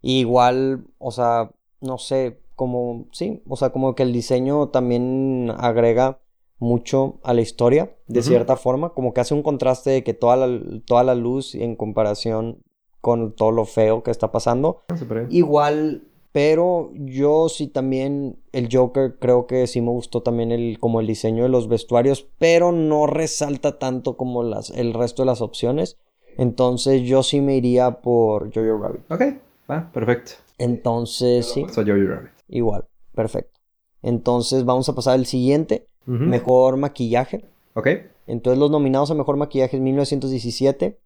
Igual, 0.01 0.87
o 0.97 1.11
sea, 1.11 1.51
no 1.83 1.99
sé, 1.99 2.39
como, 2.57 3.09
sí, 3.13 3.43
o 3.47 3.57
sea, 3.57 3.71
como 3.71 3.95
que 3.95 4.05
el 4.05 4.13
diseño 4.13 4.69
también 4.69 5.53
agrega 5.59 6.21
mucho 6.59 7.21
a 7.23 7.35
la 7.35 7.41
historia, 7.41 7.95
de 8.07 8.23
cierta 8.23 8.57
forma, 8.57 8.91
como 8.91 9.13
que 9.13 9.21
hace 9.21 9.35
un 9.35 9.43
contraste 9.43 9.91
de 9.91 10.05
que 10.05 10.15
toda 10.15 10.37
la, 10.37 10.61
toda 10.87 11.05
la 11.05 11.15
luz 11.15 11.55
en 11.55 11.77
comparación 11.77 12.63
con 13.01 13.33
todo 13.33 13.51
lo 13.51 13.65
feo 13.67 14.03
que 14.03 14.11
está 14.11 14.33
pasando. 14.33 14.85
Ah, 14.89 14.97
Igual, 15.29 16.05
pero 16.33 16.91
yo 16.95 17.49
sí 17.49 17.67
también, 17.69 18.39
el 18.53 18.69
Joker 18.73 19.19
creo 19.19 19.47
que 19.47 19.67
sí 19.67 19.81
me 19.81 19.91
gustó 19.91 20.23
también 20.23 20.53
el, 20.53 20.79
como 20.81 21.01
el 21.01 21.07
diseño 21.07 21.43
de 21.43 21.49
los 21.49 21.69
vestuarios, 21.69 22.27
pero 22.39 22.73
no 22.73 23.07
resalta 23.07 23.79
tanto 23.79 24.17
como 24.17 24.43
las, 24.43 24.71
el 24.71 24.95
resto 24.95 25.23
de 25.23 25.27
las 25.27 25.43
opciones. 25.43 25.99
Entonces 26.37 27.03
yo 27.03 27.23
sí 27.23 27.41
me 27.41 27.57
iría 27.57 28.01
por 28.01 28.53
Jojo 28.55 28.79
Rabbit. 28.79 29.13
Ok, 29.13 29.23
va, 29.71 29.93
perfecto. 29.93 30.33
Entonces, 30.59 31.47
sí. 31.47 31.63
Jojo 31.63 31.83
Rabbit. 31.83 32.33
Igual, 32.49 32.87
perfecto. 33.15 33.61
Entonces 34.03 34.65
vamos 34.65 34.89
a 34.89 34.95
pasar 34.95 35.15
al 35.15 35.27
siguiente. 35.27 35.89
Mejor 36.07 36.77
maquillaje. 36.77 37.45
Ok. 37.75 37.89
Entonces 38.27 38.59
los 38.59 38.71
nominados 38.71 39.11
a 39.11 39.15
mejor 39.15 39.37
maquillaje 39.37 39.77
es 39.77 39.83
1917, 39.83 40.99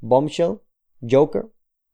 Bombshell, 0.00 0.58
Joker, 1.08 1.46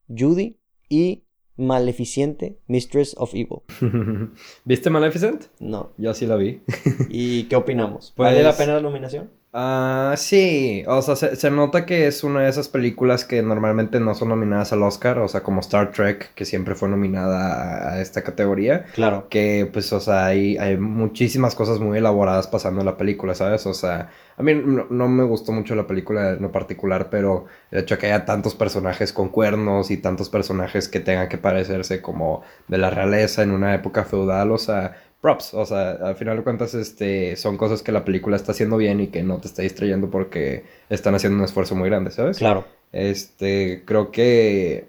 Judy 0.07 0.57
y 0.89 1.23
Maleficiente, 1.55 2.59
Mistress 2.67 3.15
of 3.17 3.33
Evil. 3.33 3.61
¿Viste 4.65 4.89
Maleficent? 4.89 5.45
No. 5.59 5.91
Yo 5.97 6.13
sí 6.13 6.25
la 6.25 6.35
vi. 6.35 6.61
¿Y 7.09 7.43
qué 7.43 7.55
opinamos? 7.55 8.13
¿Vale 8.17 8.41
la 8.41 8.49
pues, 8.49 8.57
pena 8.57 8.73
la 8.73 8.81
nominación? 8.81 9.29
Ah, 9.55 10.15
sí, 10.17 10.83
o 10.87 10.99
sea, 11.03 11.15
se, 11.15 11.51
nota 11.51 11.85
que 11.85 12.07
es 12.07 12.23
una 12.23 12.41
de 12.41 12.49
esas 12.49 12.69
películas 12.69 13.23
que 13.23 13.43
normalmente 13.43 13.99
no 13.99 14.15
son 14.15 14.29
nominadas 14.29 14.73
al 14.73 14.81
Oscar, 14.81 15.19
o 15.19 15.27
sea, 15.27 15.43
como 15.43 15.59
Star 15.59 15.91
Trek, 15.91 16.33
que 16.33 16.43
siempre 16.43 16.73
fue 16.73 16.89
nominada 16.89 17.93
a, 17.93 18.01
esta 18.01 18.23
categoría. 18.23 18.85
Claro. 18.95 19.27
Que, 19.29 19.69
pues, 19.71 19.93
o 19.93 19.99
sea, 19.99 20.25
hay, 20.25 20.57
hay 20.57 20.77
muchísimas 20.77 21.53
cosas 21.53 21.79
muy 21.79 21.99
elaboradas 21.99 22.47
pasando 22.47 22.79
en 22.79 22.87
la 22.87 22.97
película, 22.97 23.35
¿sabes? 23.35 23.67
O 23.67 23.75
sea, 23.75 24.09
a 24.37 24.41
mí 24.41 24.55
no, 24.55 25.07
me 25.07 25.23
gustó 25.23 25.51
mucho 25.51 25.75
la 25.75 25.85
película 25.85 26.31
en 26.31 26.41
lo 26.41 26.51
particular, 26.51 27.11
pero 27.11 27.45
el 27.69 27.81
hecho 27.81 27.93
de 27.93 28.01
que 28.01 28.07
haya 28.07 28.25
tantos 28.25 28.55
personajes 28.55 29.13
con 29.13 29.29
cuernos 29.29 29.91
y 29.91 29.97
tantos 29.97 30.29
personajes 30.29 30.89
que 30.89 30.99
tengan 30.99 31.29
que 31.29 31.37
parecerse 31.37 32.01
como 32.01 32.41
de 32.67 32.79
la 32.79 32.89
realeza 32.89 33.43
en 33.43 33.51
una 33.51 33.75
época 33.75 34.03
feudal, 34.03 34.51
o 34.51 34.57
sea, 34.57 34.95
props. 35.23 35.53
O 35.53 35.65
sea, 35.65 35.91
al 35.93 36.15
final 36.17 36.37
de 36.37 36.43
cuentas, 36.43 36.75
este, 36.75 37.37
son 37.37 37.55
cosas 37.55 37.81
que 37.81 37.93
la 37.93 38.03
película 38.03 38.35
está 38.35 38.51
haciendo 38.51 38.75
bien 38.75 38.99
y 38.99 39.07
que 39.07 39.23
no 39.23 39.37
te 39.37 39.47
está 39.47 39.61
distrayendo 39.61 40.11
porque 40.11 40.65
están 40.89 41.15
haciendo 41.15 41.39
un 41.39 41.45
esfuerzo 41.45 41.75
muy 41.75 41.89
grande, 41.89 42.11
¿sabes? 42.11 42.37
Claro. 42.37 42.65
Este, 42.91 43.83
creo 43.85 44.11
que 44.11 44.87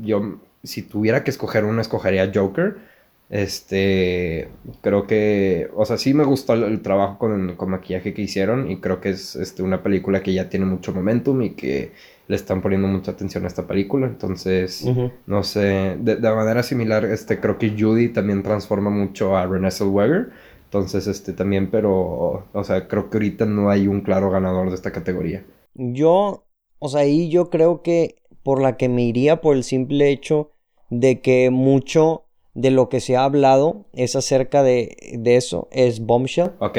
yo, 0.00 0.40
si 0.64 0.82
tuviera 0.82 1.22
que 1.22 1.30
escoger 1.30 1.66
uno, 1.66 1.82
escogería 1.82 2.32
Joker. 2.34 2.76
Este, 3.28 4.48
creo 4.80 5.06
que, 5.06 5.68
o 5.74 5.84
sea, 5.84 5.98
sí 5.98 6.14
me 6.14 6.24
gustó 6.24 6.54
el, 6.54 6.80
trabajo 6.80 7.18
con, 7.18 7.56
con, 7.56 7.68
maquillaje 7.68 8.14
que 8.14 8.22
hicieron 8.22 8.70
y 8.70 8.80
creo 8.80 9.02
que 9.02 9.10
es 9.10 9.36
este, 9.36 9.62
una 9.62 9.82
película 9.82 10.22
que 10.22 10.32
ya 10.32 10.48
tiene 10.48 10.64
mucho 10.64 10.94
momentum 10.94 11.42
y 11.42 11.50
que 11.50 11.92
le 12.28 12.36
están 12.36 12.60
poniendo 12.60 12.86
mucha 12.86 13.12
atención 13.12 13.44
a 13.44 13.48
esta 13.48 13.66
película. 13.66 14.06
Entonces, 14.06 14.86
no 15.26 15.42
sé, 15.42 15.96
de, 15.98 16.16
manera 16.20 16.62
similar, 16.62 17.06
este, 17.06 17.40
creo 17.40 17.58
que 17.58 17.74
Judy 17.76 18.10
también 18.10 18.42
transforma 18.42 18.90
mucho 18.90 19.36
a 19.36 19.46
Renée 19.46 19.70
Zellweger. 19.70 20.30
Entonces, 20.64 21.06
este, 21.06 21.32
también, 21.32 21.70
pero, 21.70 22.46
o 22.52 22.64
sea, 22.64 22.86
creo 22.86 23.08
que 23.08 23.16
ahorita 23.16 23.46
no 23.46 23.70
hay 23.70 23.88
un 23.88 24.02
claro 24.02 24.30
ganador 24.30 24.68
de 24.68 24.74
esta 24.74 24.92
categoría. 24.92 25.42
Yo, 25.74 26.44
o 26.78 26.88
sea, 26.88 27.00
ahí 27.00 27.30
yo 27.30 27.48
creo 27.48 27.80
que 27.82 28.16
por 28.42 28.60
la 28.60 28.76
que 28.76 28.90
me 28.90 29.04
iría 29.04 29.40
por 29.40 29.56
el 29.56 29.64
simple 29.64 30.10
hecho 30.10 30.50
de 30.90 31.22
que 31.22 31.48
mucho 31.50 32.26
de 32.52 32.70
lo 32.70 32.90
que 32.90 33.00
se 33.00 33.16
ha 33.16 33.24
hablado 33.24 33.86
es 33.94 34.16
acerca 34.16 34.62
de, 34.62 34.96
de 35.18 35.36
eso, 35.36 35.68
es 35.70 36.00
Bombshell. 36.00 36.52
Ok 36.58 36.78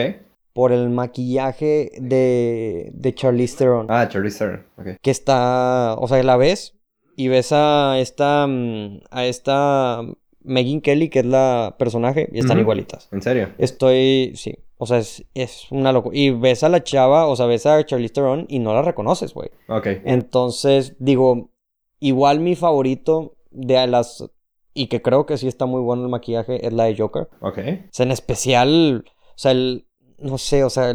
por 0.54 0.72
el 0.72 0.90
maquillaje 0.90 1.92
de, 2.00 2.92
de 2.94 3.16
Charlize 3.16 3.58
Theron. 3.58 3.88
Ah, 3.90 4.08
Charlize 4.08 4.40
Theron, 4.40 4.66
ok. 4.78 4.88
Que 5.02 5.12
está, 5.12 5.96
o 5.98 6.08
sea, 6.08 6.22
la 6.24 6.38
ves 6.38 6.76
y 7.16 7.28
ves 7.28 7.52
a 7.52 8.00
esta, 8.00 8.48
mm, 8.48 9.02
a 9.12 9.26
esta 9.26 10.02
Megan 10.42 10.82
Kelly, 10.82 11.10
que 11.10 11.20
es 11.20 11.26
la 11.26 11.76
personaje, 11.78 12.30
y 12.32 12.40
están 12.40 12.60
igualitas. 12.60 13.10
¿En 13.12 13.22
serio? 13.22 13.50
Estoy, 13.58 14.34
sí, 14.36 14.56
o 14.78 14.86
sea, 14.86 15.00
es, 15.00 15.26
es 15.34 15.68
una 15.72 15.92
locura. 15.92 16.18
Y 16.18 16.32
ves 16.32 16.64
a 16.64 16.70
la 16.70 16.84
chava, 16.84 17.28
o 17.28 17.36
sea, 17.36 17.46
ves 17.46 17.66
a 17.66 17.86
Charlize 17.86 18.14
Theron 18.14 18.46
y 18.48 18.60
no 18.60 18.74
la 18.74 18.82
reconoces, 18.82 19.34
güey. 19.34 19.50
Ok. 19.68 19.88
Entonces, 20.06 20.96
digo, 21.00 21.52
igual 22.00 22.40
mi 22.40 22.56
favorito 22.56 23.36
de 23.52 23.86
las... 23.88 24.24
Y 24.74 24.88
que 24.88 25.02
creo 25.02 25.26
que 25.26 25.38
sí 25.38 25.48
está 25.50 25.66
muy 25.66 25.82
bueno 25.82 26.04
el 26.04 26.10
maquillaje 26.10 26.66
es 26.66 26.72
la 26.72 26.86
de 26.86 26.96
Joker. 26.96 27.28
Ok. 27.42 27.58
O 27.58 27.90
sea, 27.92 28.06
en 28.06 28.12
especial, 28.12 29.04
o 29.06 29.34
sea, 29.36 29.52
el, 29.52 29.89
no 30.22 30.38
sé, 30.38 30.64
o 30.64 30.70
sea, 30.70 30.94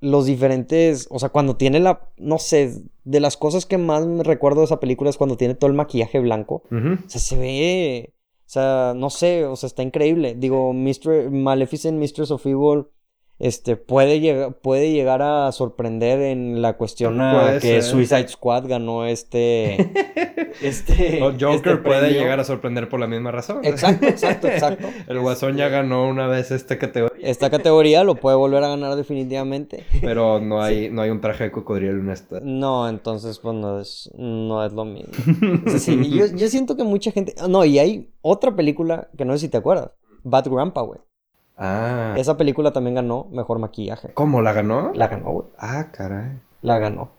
los 0.00 0.26
diferentes, 0.26 1.06
o 1.10 1.18
sea, 1.18 1.28
cuando 1.28 1.56
tiene 1.56 1.80
la, 1.80 2.10
no 2.16 2.38
sé, 2.38 2.82
de 3.04 3.20
las 3.20 3.36
cosas 3.36 3.66
que 3.66 3.78
más 3.78 4.06
me 4.06 4.24
recuerdo 4.24 4.60
de 4.60 4.66
esa 4.66 4.80
película 4.80 5.10
es 5.10 5.16
cuando 5.16 5.36
tiene 5.36 5.54
todo 5.54 5.70
el 5.70 5.76
maquillaje 5.76 6.18
blanco. 6.18 6.64
O 6.70 7.08
sea, 7.08 7.20
se 7.20 7.38
ve, 7.38 8.14
o 8.40 8.50
sea, 8.52 8.94
no 8.96 9.10
sé, 9.10 9.44
o 9.44 9.56
sea, 9.56 9.66
está 9.68 9.82
increíble. 9.82 10.34
Digo, 10.36 10.72
Mr. 10.72 11.30
Maleficent, 11.30 11.98
Mistress 11.98 12.30
of 12.30 12.44
Evil, 12.46 12.86
este, 13.42 13.74
puede, 13.74 14.20
llegar, 14.20 14.52
puede 14.52 14.92
llegar 14.92 15.20
a 15.20 15.50
sorprender 15.50 16.20
en 16.20 16.62
la 16.62 16.74
cuestión 16.74 17.18
que 17.60 17.82
Suicide 17.82 18.28
Squad 18.28 18.68
ganó 18.68 19.04
este... 19.04 19.90
este 20.62 21.20
o 21.20 21.32
Joker 21.32 21.72
este 21.72 21.76
puede 21.78 22.12
llegar 22.12 22.38
a 22.38 22.44
sorprender 22.44 22.88
por 22.88 23.00
la 23.00 23.08
misma 23.08 23.32
razón. 23.32 23.64
Exacto, 23.64 24.06
exacto, 24.06 24.46
exacto. 24.48 24.86
El 25.08 25.18
Guasón 25.18 25.56
ya 25.56 25.68
ganó 25.68 26.06
una 26.06 26.28
vez 26.28 26.52
esta 26.52 26.78
categoría. 26.78 27.28
Esta 27.28 27.50
categoría 27.50 28.04
lo 28.04 28.14
puede 28.14 28.36
volver 28.36 28.62
a 28.62 28.68
ganar 28.68 28.94
definitivamente. 28.94 29.86
Pero 30.00 30.38
no 30.38 30.62
hay, 30.62 30.88
no 30.88 31.02
hay 31.02 31.10
un 31.10 31.20
traje 31.20 31.42
de 31.42 31.50
cocodrilo 31.50 31.98
en 31.98 32.10
esta. 32.10 32.38
No, 32.44 32.88
entonces 32.88 33.40
pues 33.40 33.56
no 33.56 33.80
es, 33.80 34.08
no 34.16 34.64
es 34.64 34.72
lo 34.72 34.84
mismo. 34.84 35.10
yo, 36.08 36.26
yo 36.26 36.48
siento 36.48 36.76
que 36.76 36.84
mucha 36.84 37.10
gente... 37.10 37.34
No, 37.48 37.64
y 37.64 37.80
hay 37.80 38.12
otra 38.20 38.54
película 38.54 39.08
que 39.18 39.24
no 39.24 39.32
sé 39.32 39.40
si 39.40 39.48
te 39.48 39.56
acuerdas. 39.56 39.90
Bad 40.22 40.48
Grandpa, 40.48 40.82
güey. 40.82 41.00
Ah. 41.64 42.14
Esa 42.16 42.36
película 42.36 42.72
también 42.72 42.96
ganó 42.96 43.28
mejor 43.30 43.60
maquillaje. 43.60 44.12
¿Cómo? 44.14 44.42
¿La 44.42 44.52
ganó? 44.52 44.90
La 44.94 45.06
ganó, 45.06 45.30
güey. 45.30 45.46
Ah, 45.56 45.92
caray. 45.92 46.40
La 46.60 46.80
ganó. 46.80 47.10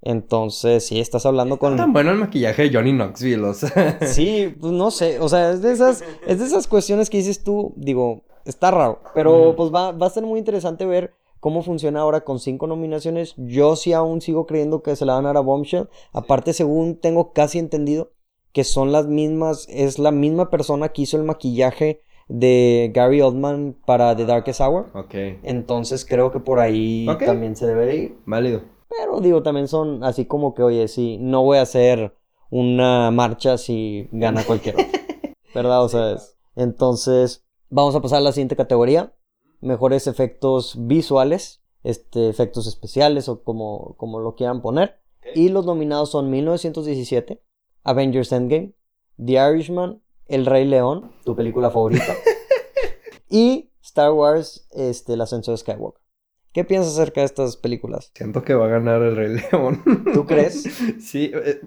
Entonces, 0.00 0.84
sí, 0.84 0.98
estás 0.98 1.24
hablando 1.24 1.60
con. 1.60 1.76
tan 1.76 1.92
bueno 1.92 2.10
el 2.10 2.18
maquillaje 2.18 2.62
de 2.62 2.76
Johnny 2.76 2.92
Knoxville, 2.92 3.44
o 3.44 3.54
sea. 3.54 4.00
Sí, 4.06 4.52
pues 4.60 4.72
no 4.72 4.90
sé. 4.90 5.20
O 5.20 5.28
sea, 5.28 5.52
es 5.52 5.62
de 5.62 5.70
esas, 5.70 6.02
es 6.26 6.40
de 6.40 6.44
esas 6.44 6.66
cuestiones 6.66 7.10
que 7.10 7.18
dices 7.18 7.44
tú, 7.44 7.72
digo, 7.76 8.22
está 8.44 8.72
raro. 8.72 9.00
Pero 9.14 9.54
pues 9.56 9.72
va, 9.72 9.92
va 9.92 10.08
a 10.08 10.10
ser 10.10 10.24
muy 10.24 10.40
interesante 10.40 10.84
ver 10.84 11.14
cómo 11.38 11.62
funciona 11.62 12.00
ahora 12.00 12.22
con 12.22 12.40
cinco 12.40 12.66
nominaciones. 12.66 13.34
Yo 13.36 13.76
sí 13.76 13.92
aún 13.92 14.20
sigo 14.20 14.46
creyendo 14.46 14.82
que 14.82 14.96
se 14.96 15.06
la 15.06 15.14
van 15.14 15.26
a 15.26 15.28
dar 15.28 15.36
a 15.36 15.40
Bombshell. 15.40 15.88
Aparte, 16.12 16.54
según 16.54 16.96
tengo 16.96 17.32
casi 17.32 17.60
entendido, 17.60 18.10
que 18.52 18.64
son 18.64 18.90
las 18.90 19.06
mismas, 19.06 19.68
es 19.70 20.00
la 20.00 20.10
misma 20.10 20.50
persona 20.50 20.88
que 20.88 21.02
hizo 21.02 21.16
el 21.16 21.22
maquillaje 21.22 22.02
de 22.28 22.90
Gary 22.94 23.20
Oldman 23.20 23.76
para 23.84 24.16
The 24.16 24.26
Darkest 24.26 24.60
Hour. 24.60 24.86
Ok. 24.94 25.14
Entonces 25.42 26.04
creo 26.04 26.32
que 26.32 26.40
por 26.40 26.60
ahí 26.60 27.06
también 27.24 27.56
se 27.56 27.66
debe 27.66 27.96
ir. 27.96 28.18
Válido. 28.26 28.62
Pero 28.88 29.20
digo, 29.20 29.42
también 29.42 29.68
son 29.68 30.04
así 30.04 30.26
como 30.26 30.54
que, 30.54 30.62
oye, 30.62 30.88
sí, 30.88 31.18
no 31.20 31.42
voy 31.42 31.58
a 31.58 31.62
hacer 31.62 32.14
una 32.50 33.10
marcha 33.10 33.56
si 33.56 34.08
gana 34.12 34.44
cualquiera. 34.44 34.78
¿Verdad? 35.54 35.82
O 35.82 35.88
sea, 35.88 36.16
entonces 36.56 37.44
vamos 37.70 37.94
a 37.94 38.02
pasar 38.02 38.18
a 38.18 38.22
la 38.22 38.32
siguiente 38.32 38.56
categoría. 38.56 39.14
Mejores 39.60 40.06
efectos 40.06 40.74
visuales, 40.78 41.62
este, 41.84 42.28
efectos 42.28 42.66
especiales 42.66 43.28
o 43.28 43.42
como, 43.42 43.94
como 43.96 44.20
lo 44.20 44.34
quieran 44.34 44.60
poner. 44.60 45.00
Y 45.34 45.48
los 45.48 45.64
nominados 45.64 46.10
son 46.10 46.30
1917, 46.30 47.42
Avengers 47.84 48.32
Endgame, 48.32 48.74
The 49.24 49.32
Irishman, 49.32 50.02
el 50.26 50.46
Rey 50.46 50.64
León, 50.64 51.12
tu 51.24 51.36
película 51.36 51.70
favorita. 51.70 52.14
y 53.28 53.70
Star 53.82 54.12
Wars, 54.12 54.66
este, 54.72 55.14
El 55.14 55.20
ascenso 55.20 55.52
de 55.52 55.58
Skywalker. 55.58 56.02
¿Qué 56.52 56.64
piensas 56.64 56.92
acerca 56.94 57.22
de 57.22 57.26
estas 57.26 57.56
películas? 57.56 58.12
Siento 58.14 58.42
que 58.42 58.54
va 58.54 58.66
a 58.66 58.68
ganar 58.68 59.02
el 59.02 59.16
Rey 59.16 59.40
León. 59.50 59.82
¿Tú 60.12 60.26
crees? 60.26 60.62
sí, 61.00 61.32
eh, 61.34 61.60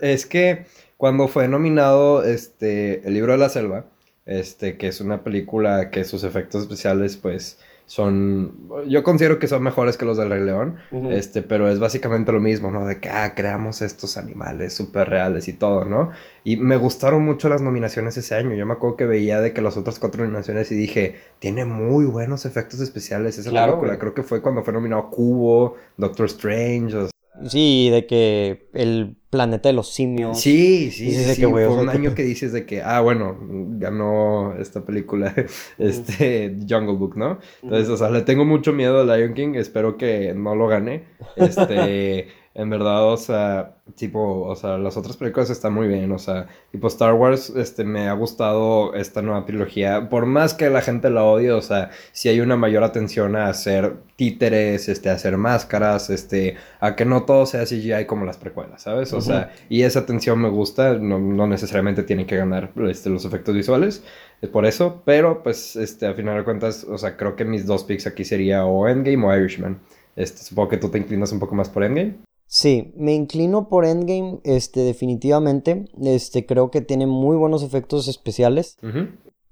es 0.00 0.26
que 0.26 0.66
cuando 0.96 1.28
fue 1.28 1.48
nominado 1.48 2.22
este, 2.22 3.06
El 3.06 3.14
libro 3.14 3.32
de 3.32 3.38
la 3.38 3.48
selva, 3.48 3.86
este, 4.24 4.78
que 4.78 4.88
es 4.88 5.00
una 5.00 5.22
película 5.22 5.90
que 5.90 6.04
sus 6.04 6.24
efectos 6.24 6.62
especiales, 6.62 7.16
pues, 7.16 7.58
son, 7.94 8.68
yo 8.88 9.04
considero 9.04 9.38
que 9.38 9.46
son 9.46 9.62
mejores 9.62 9.96
que 9.96 10.04
los 10.04 10.16
del 10.16 10.28
Rey 10.28 10.42
León, 10.42 10.78
este, 11.12 11.42
pero 11.42 11.68
es 11.68 11.78
básicamente 11.78 12.32
lo 12.32 12.40
mismo, 12.40 12.72
¿no? 12.72 12.84
De 12.88 12.98
que, 12.98 13.08
ah, 13.08 13.36
creamos 13.36 13.82
estos 13.82 14.16
animales 14.16 14.72
súper 14.74 15.08
reales 15.08 15.46
y 15.46 15.52
todo, 15.52 15.84
¿no? 15.84 16.10
Y 16.42 16.56
me 16.56 16.76
gustaron 16.76 17.24
mucho 17.24 17.48
las 17.48 17.62
nominaciones 17.62 18.16
ese 18.16 18.34
año, 18.34 18.52
yo 18.56 18.66
me 18.66 18.72
acuerdo 18.72 18.96
que 18.96 19.06
veía 19.06 19.40
de 19.40 19.52
que 19.52 19.62
las 19.62 19.76
otras 19.76 20.00
cuatro 20.00 20.24
nominaciones 20.24 20.72
y 20.72 20.74
dije, 20.74 21.20
tiene 21.38 21.66
muy 21.66 22.04
buenos 22.04 22.46
efectos 22.46 22.80
especiales 22.80 23.38
esa 23.38 23.52
película, 23.52 23.96
creo 23.96 24.12
que 24.12 24.24
fue 24.24 24.42
cuando 24.42 24.64
fue 24.64 24.72
nominado 24.72 25.10
Cubo, 25.10 25.76
Doctor 25.96 26.26
Strange, 26.26 26.96
o 26.96 27.13
Sí, 27.46 27.90
de 27.90 28.06
que 28.06 28.68
el 28.74 29.16
planeta 29.30 29.68
de 29.68 29.72
los 29.72 29.92
simios. 29.92 30.40
Sí, 30.40 30.92
sí, 30.92 31.10
sí, 31.10 31.40
que, 31.40 31.48
fue 31.48 31.66
un 31.66 31.88
año 31.88 32.14
que 32.14 32.22
dices 32.22 32.52
de 32.52 32.64
que, 32.64 32.82
ah, 32.82 33.00
bueno, 33.00 33.36
ganó 33.40 34.54
esta 34.56 34.84
película, 34.84 35.34
este, 35.78 36.56
Jungle 36.68 36.94
Book, 36.94 37.16
¿no? 37.16 37.40
Entonces, 37.62 37.88
o 37.88 37.96
sea, 37.96 38.10
le 38.10 38.22
tengo 38.22 38.44
mucho 38.44 38.72
miedo 38.72 39.00
a 39.00 39.16
Lion 39.16 39.34
King, 39.34 39.54
espero 39.56 39.96
que 39.96 40.32
no 40.34 40.54
lo 40.54 40.68
gane, 40.68 41.04
este, 41.34 42.28
en 42.54 42.70
verdad, 42.70 43.04
o 43.12 43.16
sea, 43.16 43.74
tipo, 43.96 44.42
o 44.46 44.54
sea, 44.54 44.78
las 44.78 44.96
otras 44.96 45.16
películas 45.16 45.50
están 45.50 45.74
muy 45.74 45.88
bien, 45.88 46.12
o 46.12 46.20
sea, 46.20 46.46
tipo 46.70 46.86
Star 46.86 47.12
Wars, 47.14 47.50
este, 47.50 47.82
me 47.82 48.06
ha 48.06 48.12
gustado 48.12 48.94
esta 48.94 49.22
nueva 49.22 49.44
trilogía, 49.44 50.08
por 50.08 50.26
más 50.26 50.54
que 50.54 50.70
la 50.70 50.80
gente 50.80 51.10
la 51.10 51.24
odie, 51.24 51.50
o 51.50 51.60
sea, 51.60 51.90
si 52.12 52.28
hay 52.28 52.40
una 52.40 52.56
mayor 52.56 52.84
atención 52.84 53.34
a 53.34 53.48
hacer 53.48 53.96
títeres, 54.14 54.88
este, 54.88 55.10
a 55.10 55.14
hacer 55.14 55.36
máscaras, 55.36 56.10
este, 56.10 56.56
a 56.78 56.94
que 56.94 57.04
no 57.04 57.24
todo 57.24 57.44
sea 57.44 57.64
CGI 57.64 58.06
como 58.06 58.24
las 58.24 58.38
precuelas, 58.38 58.82
¿sabes? 58.82 59.12
O 59.12 59.20
sea, 59.20 59.52
y 59.68 59.82
esa 59.82 60.00
atención 60.00 60.40
me 60.40 60.48
gusta, 60.48 60.94
no, 60.94 61.18
no 61.18 61.48
necesariamente 61.48 62.04
tienen 62.04 62.26
que 62.26 62.36
ganar, 62.36 62.70
este, 62.88 63.10
los 63.10 63.24
efectos 63.24 63.52
visuales, 63.52 64.04
es 64.40 64.48
por 64.48 64.64
eso, 64.64 65.02
pero, 65.04 65.42
pues, 65.42 65.74
este, 65.74 66.06
a 66.06 66.14
final 66.14 66.36
de 66.36 66.44
cuentas, 66.44 66.84
o 66.84 66.98
sea, 66.98 67.16
creo 67.16 67.34
que 67.34 67.44
mis 67.44 67.66
dos 67.66 67.82
picks 67.82 68.06
aquí 68.06 68.24
sería 68.24 68.64
o 68.64 68.86
Endgame 68.86 69.26
o 69.26 69.36
Irishman. 69.36 69.80
Este, 70.14 70.42
supongo 70.42 70.68
que 70.68 70.76
tú 70.76 70.88
te 70.90 70.98
inclinas 70.98 71.32
un 71.32 71.40
poco 71.40 71.56
más 71.56 71.68
por 71.68 71.82
Endgame. 71.82 72.14
Sí, 72.46 72.92
me 72.96 73.14
inclino 73.14 73.68
por 73.68 73.84
Endgame, 73.84 74.40
este, 74.44 74.80
definitivamente. 74.80 75.86
Este, 76.02 76.46
creo 76.46 76.70
que 76.70 76.80
tiene 76.80 77.06
muy 77.06 77.36
buenos 77.36 77.62
efectos 77.62 78.06
especiales. 78.08 78.76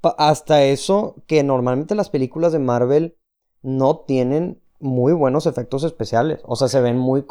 Hasta 0.03 0.65
eso, 0.65 1.17
que 1.27 1.43
normalmente 1.43 1.95
las 1.95 2.11
películas 2.11 2.53
de 2.53 2.59
Marvel 2.59 3.17
no 3.63 4.01
tienen 4.01 4.61
muy 4.79 5.13
buenos 5.13 5.47
efectos 5.47 5.85
especiales. 5.85 6.41
O 6.45 6.57
sea, 6.57 6.69
se 6.69 6.81
ven 6.81 6.99
muy, 6.99 7.25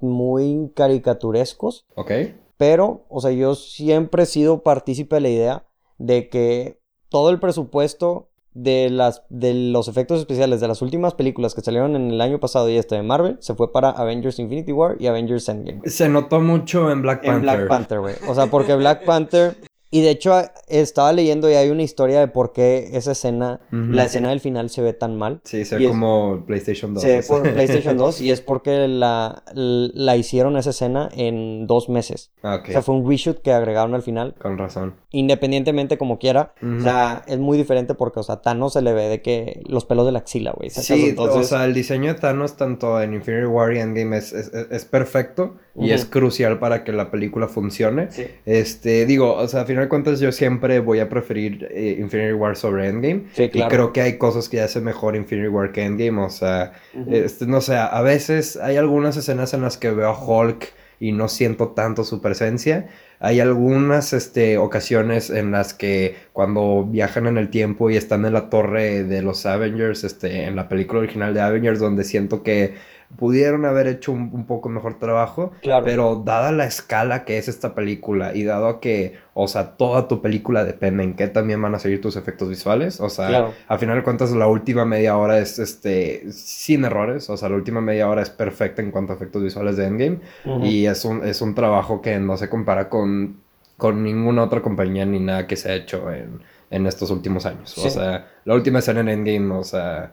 muy 0.00 0.72
caricaturescos. 0.74 1.86
Ok. 1.94 2.10
Pero, 2.56 3.04
o 3.08 3.20
sea, 3.20 3.30
yo 3.32 3.54
siempre 3.54 4.24
he 4.24 4.26
sido 4.26 4.62
partícipe 4.62 5.16
de 5.16 5.20
la 5.20 5.28
idea 5.28 5.66
de 5.98 6.28
que 6.28 6.80
todo 7.08 7.30
el 7.30 7.38
presupuesto 7.38 8.30
de, 8.56 8.88
las, 8.88 9.22
de 9.28 9.52
los 9.52 9.86
efectos 9.86 10.18
especiales 10.18 10.60
de 10.60 10.68
las 10.68 10.80
últimas 10.80 11.14
películas 11.14 11.54
que 11.54 11.60
salieron 11.60 11.94
en 11.94 12.10
el 12.10 12.20
año 12.20 12.40
pasado 12.40 12.70
y 12.70 12.76
este 12.76 12.94
de 12.94 13.02
Marvel 13.02 13.36
se 13.40 13.54
fue 13.54 13.70
para 13.70 13.90
Avengers 13.90 14.38
Infinity 14.38 14.72
War 14.72 14.96
y 14.98 15.06
Avengers 15.06 15.48
Endgame. 15.48 15.82
Se 15.84 16.08
notó 16.08 16.40
mucho 16.40 16.90
en 16.90 17.02
Black 17.02 17.18
Panther. 17.18 17.34
En 17.34 17.42
Black 17.42 17.68
Panther, 17.68 18.00
güey. 18.00 18.14
O 18.26 18.34
sea, 18.34 18.46
porque 18.46 18.74
Black 18.74 19.04
Panther 19.06 19.56
y 19.96 20.02
de 20.02 20.10
hecho, 20.10 20.34
estaba 20.68 21.10
leyendo 21.14 21.50
y 21.50 21.54
hay 21.54 21.70
una 21.70 21.82
historia 21.82 22.20
de 22.20 22.28
por 22.28 22.52
qué 22.52 22.90
esa 22.92 23.12
escena, 23.12 23.60
la 23.70 24.04
escena 24.04 24.28
del 24.28 24.40
final 24.40 24.68
se 24.68 24.82
ve 24.82 24.92
tan 24.92 25.16
mal. 25.16 25.40
Sí, 25.44 25.64
se 25.64 25.78
ve 25.78 25.88
como 25.88 26.44
PlayStation 26.44 26.92
2. 26.92 27.02
Se 27.02 27.08
ve 27.16 27.22
por 27.22 27.42
PlayStation 27.50 27.96
2 27.96 28.20
y 28.20 28.30
es 28.30 28.42
porque 28.42 28.88
la, 28.88 29.42
la 29.54 30.16
hicieron 30.18 30.58
esa 30.58 30.68
escena 30.68 31.08
en 31.16 31.66
dos 31.66 31.88
meses. 31.88 32.30
Ah, 32.42 32.60
o 32.62 32.70
sea, 32.70 32.82
fue 32.82 32.94
un 32.94 33.08
reshoot 33.08 33.40
que 33.40 33.54
agregaron 33.54 33.94
al 33.94 34.02
final. 34.02 34.34
Con 34.38 34.58
razón. 34.58 34.96
Independientemente 35.12 35.96
como 35.96 36.18
quiera. 36.18 36.52
O 36.62 36.82
sea, 36.82 37.22
es 37.26 37.38
muy 37.38 37.56
diferente 37.56 37.94
porque, 37.94 38.20
o 38.20 38.22
sea, 38.22 38.42
Thanos 38.42 38.74
se 38.74 38.82
le 38.82 38.92
ve 38.92 39.08
de 39.08 39.22
que 39.22 39.62
los 39.64 39.86
pelos 39.86 40.04
de 40.04 40.12
la 40.12 40.18
axila, 40.18 40.52
güey. 40.52 40.68
Sí, 40.68 41.14
o 41.16 41.42
sea, 41.42 41.64
el 41.64 41.72
diseño 41.72 42.12
de 42.12 42.20
Thanos 42.20 42.58
tanto 42.58 43.00
en 43.00 43.14
Infinity 43.14 43.46
War 43.46 43.72
y 43.72 43.78
Endgame 43.78 44.18
es, 44.18 44.34
es, 44.34 44.52
es 44.52 44.84
perfecto 44.84 45.54
y 45.78 45.90
es 45.90 46.04
crucial 46.04 46.58
para 46.58 46.84
que 46.84 46.92
la 46.92 47.10
película 47.10 47.48
funcione. 47.48 48.08
Este, 48.44 49.06
digo, 49.06 49.34
o 49.34 49.48
sea, 49.48 49.64
final 49.64 49.84
de 49.84 49.88
cuentas 49.88 50.20
yo 50.20 50.32
siempre 50.32 50.80
voy 50.80 51.00
a 51.00 51.08
preferir 51.08 51.68
eh, 51.70 51.96
Infinity 51.98 52.32
War 52.32 52.56
sobre 52.56 52.88
Endgame. 52.88 53.24
Sí, 53.32 53.48
claro. 53.48 53.66
Y 53.66 53.74
creo 53.74 53.92
que 53.92 54.00
hay 54.00 54.18
cosas 54.18 54.48
que 54.48 54.60
hace 54.60 54.80
mejor 54.80 55.16
Infinity 55.16 55.48
War 55.48 55.72
que 55.72 55.84
Endgame. 55.84 56.20
O 56.22 56.30
sea, 56.30 56.72
este, 57.10 57.46
no 57.46 57.60
sé, 57.60 57.76
a 57.76 58.00
veces 58.02 58.56
hay 58.56 58.76
algunas 58.76 59.16
escenas 59.16 59.54
en 59.54 59.62
las 59.62 59.76
que 59.76 59.90
veo 59.90 60.08
a 60.08 60.18
Hulk 60.18 60.72
y 60.98 61.12
no 61.12 61.28
siento 61.28 61.68
tanto 61.68 62.04
su 62.04 62.20
presencia. 62.20 62.88
Hay 63.18 63.40
algunas 63.40 64.12
este, 64.12 64.58
ocasiones 64.58 65.30
en 65.30 65.50
las 65.50 65.74
que 65.74 66.16
cuando 66.32 66.84
viajan 66.84 67.26
en 67.26 67.38
el 67.38 67.50
tiempo 67.50 67.90
y 67.90 67.96
están 67.96 68.24
en 68.24 68.32
la 68.32 68.50
torre 68.50 69.04
de 69.04 69.22
los 69.22 69.46
Avengers, 69.46 70.04
este, 70.04 70.44
en 70.44 70.56
la 70.56 70.68
película 70.68 71.00
original 71.00 71.34
de 71.34 71.40
Avengers, 71.40 71.78
donde 71.78 72.04
siento 72.04 72.42
que 72.42 72.74
pudieron 73.16 73.64
haber 73.64 73.86
hecho 73.86 74.12
un, 74.12 74.46
poco 74.46 74.68
mejor 74.68 74.98
trabajo, 74.98 75.52
pero 75.84 76.22
dada 76.24 76.52
la 76.52 76.66
escala 76.66 77.24
que 77.24 77.38
es 77.38 77.48
esta 77.48 77.74
película 77.74 78.34
y 78.34 78.44
dado 78.44 78.80
que, 78.80 79.18
o 79.34 79.48
sea, 79.48 79.76
toda 79.76 80.08
tu 80.08 80.20
película 80.20 80.64
depende 80.64 81.04
en 81.04 81.14
qué 81.14 81.28
también 81.28 81.62
van 81.62 81.74
a 81.74 81.78
seguir 81.78 82.00
tus 82.00 82.16
efectos 82.16 82.48
visuales, 82.48 83.00
o 83.00 83.08
sea, 83.08 83.52
al 83.68 83.78
final 83.78 83.96
de 83.96 84.02
cuentas 84.02 84.32
la 84.32 84.48
última 84.48 84.84
media 84.84 85.16
hora 85.16 85.38
es, 85.38 85.58
este, 85.58 86.30
sin 86.32 86.84
errores, 86.84 87.30
o 87.30 87.36
sea, 87.36 87.48
la 87.48 87.56
última 87.56 87.80
media 87.80 88.08
hora 88.08 88.22
es 88.22 88.30
perfecta 88.30 88.82
en 88.82 88.90
cuanto 88.90 89.12
a 89.12 89.16
efectos 89.16 89.42
visuales 89.42 89.76
de 89.76 89.86
Endgame 89.86 90.18
y 90.62 90.86
es 90.86 91.04
un, 91.04 91.24
es 91.24 91.40
un 91.40 91.54
trabajo 91.54 92.02
que 92.02 92.18
no 92.18 92.36
se 92.36 92.48
compara 92.48 92.88
con, 92.88 93.40
con 93.76 94.02
ninguna 94.02 94.42
otra 94.42 94.62
compañía 94.62 95.06
ni 95.06 95.20
nada 95.20 95.46
que 95.46 95.56
se 95.56 95.70
ha 95.70 95.74
hecho 95.74 96.12
en, 96.12 96.40
en 96.70 96.86
estos 96.86 97.10
últimos 97.10 97.46
años, 97.46 97.76
o 97.78 97.88
sea, 97.88 98.28
la 98.44 98.54
última 98.54 98.80
escena 98.80 99.00
en 99.00 99.08
Endgame, 99.08 99.54
o 99.54 99.64
sea 99.64 100.10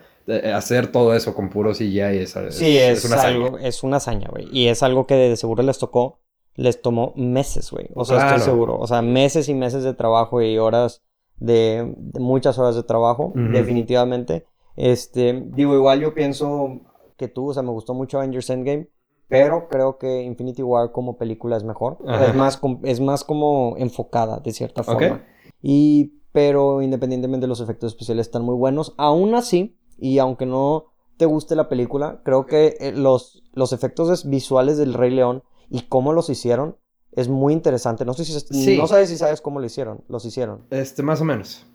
hacer 0.53 0.91
todo 0.91 1.13
eso 1.13 1.33
con 1.33 1.49
puro 1.49 1.73
CGI 1.73 1.99
es, 1.99 2.35
es, 2.35 2.55
sí, 2.55 2.77
es, 2.77 3.03
una 3.05 3.15
hazaña. 3.15 3.51
es 3.61 3.83
una 3.83 3.97
hazaña, 3.97 4.29
güey. 4.29 4.47
Y 4.51 4.67
es 4.67 4.83
algo 4.83 5.05
que 5.05 5.15
de 5.15 5.35
seguro 5.35 5.63
les 5.63 5.77
tocó, 5.79 6.19
les 6.55 6.81
tomó 6.81 7.13
meses, 7.15 7.71
güey. 7.71 7.89
O 7.95 8.05
sea, 8.05 8.27
estoy 8.27 8.41
seguro. 8.41 8.77
O 8.77 8.87
sea, 8.87 9.01
meses 9.01 9.49
y 9.49 9.53
meses 9.53 9.83
de 9.83 9.93
trabajo 9.93 10.41
y 10.41 10.57
horas 10.57 11.01
de, 11.37 11.95
muchas 12.19 12.57
horas 12.57 12.75
de 12.75 12.83
trabajo, 12.83 13.33
definitivamente. 13.35 14.45
Este, 14.75 15.43
digo, 15.53 15.75
igual 15.75 15.99
yo 15.99 16.13
pienso 16.13 16.81
que 17.17 17.27
tú, 17.27 17.49
o 17.49 17.53
sea, 17.53 17.63
me 17.63 17.71
gustó 17.71 17.93
mucho 17.93 18.17
Avengers 18.17 18.49
Endgame, 18.49 18.89
pero 19.27 19.67
creo 19.67 19.97
que 19.97 20.21
Infinity 20.21 20.63
War 20.63 20.91
como 20.91 21.17
película 21.17 21.57
es 21.57 21.63
mejor. 21.63 21.97
es 22.27 22.35
más, 22.35 22.59
es 22.83 22.99
más 22.99 23.23
como 23.23 23.75
enfocada, 23.77 24.39
de 24.39 24.51
cierta 24.51 24.83
forma. 24.83 25.23
Y, 25.61 26.21
pero 26.31 26.81
independientemente 26.81 27.45
de 27.45 27.47
los 27.47 27.61
efectos 27.61 27.93
especiales 27.93 28.27
están 28.27 28.43
muy 28.43 28.55
buenos. 28.55 28.93
Aún 28.97 29.35
así, 29.35 29.77
y 29.97 30.19
aunque 30.19 30.45
no 30.45 30.85
te 31.17 31.25
guste 31.25 31.55
la 31.55 31.69
película, 31.69 32.21
creo 32.23 32.45
que 32.45 32.77
eh, 32.79 32.91
los, 32.91 33.43
los 33.53 33.73
efectos 33.73 34.27
visuales 34.29 34.77
del 34.77 34.93
Rey 34.93 35.11
León 35.11 35.43
y 35.69 35.83
cómo 35.83 36.13
los 36.13 36.29
hicieron 36.29 36.77
es 37.11 37.29
muy 37.29 37.53
interesante. 37.53 38.05
No 38.05 38.13
sé 38.13 38.25
si 38.25 38.77
no 38.77 38.87
sabes 38.87 39.09
si 39.09 39.17
sabes 39.17 39.41
cómo 39.41 39.59
lo 39.59 39.65
hicieron. 39.65 40.03
Los 40.07 40.25
hicieron. 40.25 40.65
Este, 40.69 41.03
más 41.03 41.21
o 41.21 41.25
menos. 41.25 41.65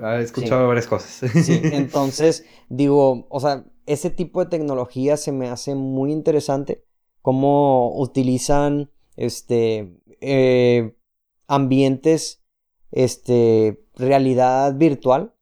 He 0.00 0.22
escuchado 0.22 0.66
varias 0.66 0.86
cosas. 0.86 1.30
Sí, 1.44 1.60
entonces, 1.64 2.44
digo, 2.68 3.26
o 3.28 3.40
sea, 3.40 3.64
ese 3.86 4.10
tipo 4.10 4.42
de 4.42 4.50
tecnología 4.50 5.16
se 5.16 5.32
me 5.32 5.48
hace 5.48 5.74
muy 5.74 6.12
interesante. 6.12 6.84
Cómo 7.22 7.92
utilizan 8.00 8.90
este 9.16 10.00
eh, 10.20 10.96
ambientes 11.46 12.39
este 12.92 13.80
realidad 13.96 14.74
virtual 14.74 15.32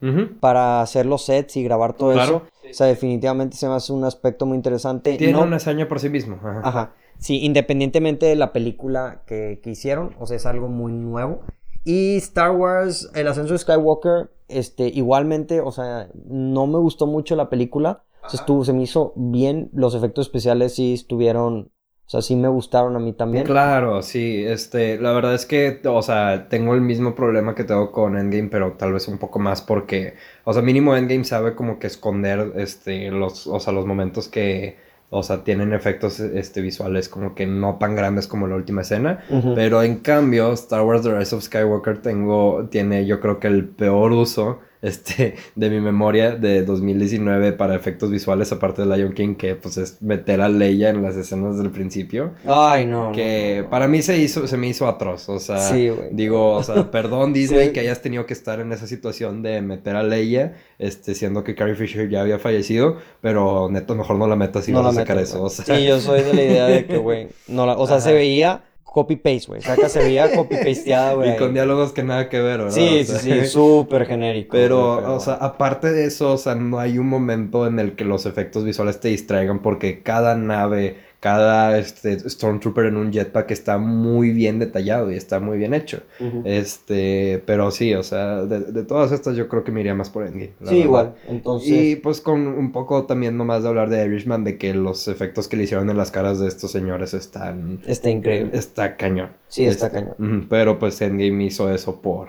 para 0.41 0.83
hacer 0.83 1.07
los 1.07 1.25
sets 1.25 1.57
y 1.57 1.63
grabar 1.63 1.95
todo 1.95 2.13
eso. 2.13 2.43
O 2.69 2.75
sea, 2.75 2.87
definitivamente 2.87 3.57
se 3.57 3.69
me 3.69 3.75
hace 3.75 3.93
un 3.93 4.05
aspecto 4.05 4.47
muy 4.47 4.57
interesante. 4.57 5.17
Tiene 5.17 5.39
una 5.39 5.57
hazaña 5.57 5.89
por 5.89 6.01
sí 6.01 6.11
mismo. 6.11 6.39
Ajá. 6.43 6.93
Sí, 7.19 7.45
independientemente 7.45 8.27
de 8.27 8.37
la 8.37 8.53
película 8.53 9.23
que, 9.27 9.61
hicieron, 9.65 10.15
o 10.19 10.27
sea, 10.27 10.37
es 10.37 10.47
algo 10.47 10.69
muy 10.69 10.93
nuevo. 10.93 11.43
Y 11.85 12.17
Star 12.17 12.53
Wars, 12.53 13.11
El 13.15 13.29
Ascenso 13.29 13.55
de 13.55 13.59
Skywalker, 13.59 14.31
este, 14.49 14.89
igualmente, 14.89 15.61
o 15.61 15.73
sea, 15.73 16.09
no 16.27 16.67
me 16.67 16.79
gustó 16.79 17.07
mucho 17.07 17.35
la 17.35 17.49
película. 17.49 18.03
O 18.25 18.31
sea, 18.31 18.41
estuvo, 18.41 18.65
se 18.65 18.73
me 18.73 18.83
hizo 18.83 19.13
bien, 19.17 19.71
los 19.73 19.95
efectos 19.95 20.27
especiales 20.27 20.75
sí 20.75 20.95
estuvieron 20.95 21.71
o 22.09 22.11
sea, 22.11 22.23
sí 22.23 22.37
me 22.37 22.49
gustaron 22.49 22.97
a 22.97 22.99
mí 22.99 23.13
también. 23.13 23.45
Claro, 23.45 24.01
sí, 24.01 24.43
este, 24.43 24.99
la 24.99 25.13
verdad 25.13 25.35
es 25.35 25.45
que, 25.45 25.79
o 25.85 26.01
sea, 26.01 26.49
tengo 26.49 26.75
el 26.75 26.81
mismo 26.81 27.15
problema 27.15 27.55
que 27.55 27.65
tengo 27.65 27.93
con 27.93 28.17
Endgame, 28.17 28.49
pero 28.49 28.73
tal 28.79 28.95
vez 28.95 29.09
un 29.09 29.19
poco 29.19 29.39
más 29.39 29.61
porque, 29.61 30.15
o 30.45 30.55
sea, 30.55 30.63
mínimo 30.63 30.97
Endgame 30.97 31.25
sabe 31.25 31.55
como 31.55 31.79
que 31.79 31.87
esconder, 31.87 32.53
este, 32.57 33.11
los, 33.11 33.47
o 33.47 33.61
sea, 33.61 33.75
los 33.75 33.85
momentos 33.85 34.29
que, 34.29 34.79
o 35.11 35.23
sea, 35.23 35.45
tienen 35.45 35.75
efectos, 35.75 36.19
este, 36.19 36.63
visuales 36.63 37.11
como 37.11 37.35
que 37.35 37.47
no 37.47 37.77
tan 37.79 37.95
grandes 37.95 38.27
como 38.27 38.47
la 38.47 38.57
última 38.57 38.81
escena, 38.81 39.23
pero 39.55 39.83
en 39.83 39.99
cambio, 39.99 40.51
Star 40.55 40.81
Wars 40.81 41.03
The 41.03 41.15
Rise 41.15 41.37
of 41.37 41.43
Skywalker 41.43 42.01
tengo, 42.01 42.69
tiene 42.71 43.05
yo 43.05 43.21
creo 43.21 43.39
que 43.39 43.49
el 43.49 43.69
peor 43.69 44.13
uso 44.13 44.61
este, 44.83 45.35
de 45.55 45.71
mi 45.71 45.81
memoria 45.81 46.37
de 46.37 46.65
2019 46.65 47.53
para 47.53 47.75
efectos 47.75 48.11
visuales, 48.11 48.53
aparte 48.53 48.83
de 48.83 48.97
Lion 48.97 49.13
King, 49.13 49.35
que 49.35 49.55
pues 49.55 49.77
es 49.77 50.01
meter 50.03 50.41
a 50.41 50.49
Leia 50.49 50.91
en 50.91 51.03
las 51.03 51.17
escenas 51.17 51.59
del 51.59 51.71
principio. 51.71 52.33
Ay, 52.47 52.87
no. 52.87 53.13
Que 53.13 53.65
para 53.69 53.89
mí 53.89 54.03
se 54.03 54.19
hizo, 54.19 54.47
se 54.47 54.57
me 54.57 54.69
hizo 54.69 54.87
atroz. 54.87 55.29
O 55.29 55.41
sea, 55.41 55.73
digo, 56.13 56.53
o 56.55 56.63
sea, 56.63 56.91
perdón 56.91 57.33
Disney 57.33 57.73
que 57.73 57.81
hayas 57.81 58.03
tenido 58.03 58.27
que 58.27 58.33
estar 58.33 58.61
en 58.61 58.73
esa 58.73 58.87
situación 58.87 59.43
de 59.43 59.61
meter 59.63 59.97
a 59.97 60.03
Leia, 60.03 60.57
este, 60.79 61.15
siendo 61.15 61.45
que 61.45 61.55
Carrie 61.55 61.75
Fisher 61.75 62.09
ya 62.09 62.21
había 62.21 62.39
fallecido, 62.39 62.97
pero 63.21 63.69
neto, 63.71 63.95
mejor 63.95 64.17
no 64.17 64.27
la 64.27 64.37
metas 64.37 64.69
y 64.69 64.73
no 64.73 64.83
vas 64.83 64.97
a 64.97 65.01
sacar 65.01 65.19
eso. 65.19 65.49
Sí, 65.49 65.85
yo 65.85 66.01
soy 66.01 66.23
de 66.23 66.35
la 66.35 66.43
idea 66.43 66.67
de 66.67 66.87
que, 66.87 66.99
güey, 66.99 67.29
no 67.49 67.67
la, 67.67 67.77
o 67.77 67.87
sea, 67.87 68.01
se 68.01 68.13
veía 68.13 68.63
copy-paste, 68.93 69.47
güey. 69.49 69.63
Saca 69.63 69.89
se 69.89 70.01
veía 70.01 70.35
copy-pasteada, 70.35 71.15
güey. 71.15 71.33
Y 71.33 71.37
con 71.37 71.55
diálogos 71.55 71.93
que 71.93 72.03
nada 72.03 72.29
que 72.29 72.41
ver, 72.41 72.59
¿verdad? 72.59 72.75
Sí, 72.75 73.05
sí, 73.05 73.17
sí, 73.21 73.47
súper 73.47 74.07
genérico. 74.07 74.51
Pero, 74.53 75.15
o 75.15 75.21
sea, 75.21 75.35
aparte 75.35 75.93
de 75.93 76.07
eso, 76.07 76.33
o 76.33 76.39
sea, 76.39 76.55
no 76.55 76.79
hay 76.79 76.99
un 76.99 77.09
momento 77.09 77.67
en 77.67 77.79
el 77.79 77.95
que 77.95 78.05
los 78.05 78.27
efectos 78.27 78.65
visuales 78.65 79.01
te 79.01 79.09
distraigan 79.09 79.61
porque 79.61 80.03
cada 80.03 80.35
nave 80.35 80.97
cada 81.21 81.79
este, 81.79 82.19
Stormtrooper 82.29 82.87
en 82.87 82.97
un 82.97 83.13
jetpack 83.13 83.51
está 83.51 83.79
muy 83.79 84.31
bien 84.31 84.61
detallado 84.61 85.11
y 85.11 85.17
está 85.17 85.41
muy 85.41 85.59
bien 85.59 85.75
hecho. 85.75 86.03
Este, 86.45 87.43
pero 87.45 87.71
sí, 87.73 87.95
o 87.95 88.05
sea, 88.05 88.45
de, 88.45 88.85
todas 88.85 89.11
estas 89.11 89.37
yo 89.37 89.49
creo 89.49 89.65
que 89.65 89.73
me 89.73 89.81
iría 89.81 89.95
más 89.95 90.11
por 90.11 90.25
Endgame. 90.25 90.53
Sí, 90.65 90.77
igual. 90.77 91.15
Entonces... 91.27 91.69
Y 91.69 91.97
pues 91.97 92.21
con 92.21 92.47
un 92.47 92.71
poco 92.71 93.05
también 93.05 93.37
nomás 93.37 93.65
de 93.65 93.69
hablar 93.69 93.91
de 93.91 94.05
Irishman, 94.05 94.45
de 94.45 94.59
que 94.59 94.75
los 94.75 95.09
efectos 95.09 95.49
que 95.49 95.57
le 95.57 95.65
hicieron 95.65 95.91
en 95.91 95.97
las 95.97 96.13
caras 96.13 96.39
de 96.39 96.47
estos 96.47 96.71
señores 96.71 97.15
están... 97.15 97.81
Está 97.85 98.11
increíble. 98.11 98.57
Está 98.57 98.97
cañón. 98.97 99.31
Sí, 99.49 99.65
está 99.65 99.91
cañón. 99.91 100.47
Pero 100.49 100.79
pues 100.79 101.01
Endgame 101.01 101.45
hizo 101.45 101.73
eso 101.73 102.01
por 102.01 102.29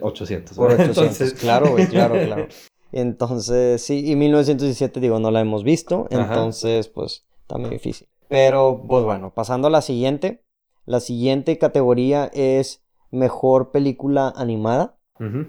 800. 0.00 0.52
Eh, 0.52 0.54
por 0.56 0.72
800, 0.72 1.34
claro, 1.34 1.72
güey, 1.72 1.86
claro, 1.86 2.14
claro. 2.24 2.46
Entonces, 2.92 3.82
sí, 3.82 4.10
y 4.10 4.16
1917, 4.16 5.00
digo, 5.00 5.18
no 5.18 5.30
la 5.30 5.40
hemos 5.40 5.64
visto, 5.64 6.06
entonces, 6.10 6.88
pues, 6.88 7.24
está 7.42 7.56
muy 7.56 7.70
difícil. 7.70 8.06
Pero, 8.32 8.82
pues 8.88 9.04
bueno, 9.04 9.34
pasando 9.34 9.68
a 9.68 9.70
la 9.70 9.82
siguiente. 9.82 10.42
La 10.86 11.00
siguiente 11.00 11.58
categoría 11.58 12.30
es 12.32 12.82
mejor 13.10 13.72
película 13.72 14.32
animada. 14.34 14.96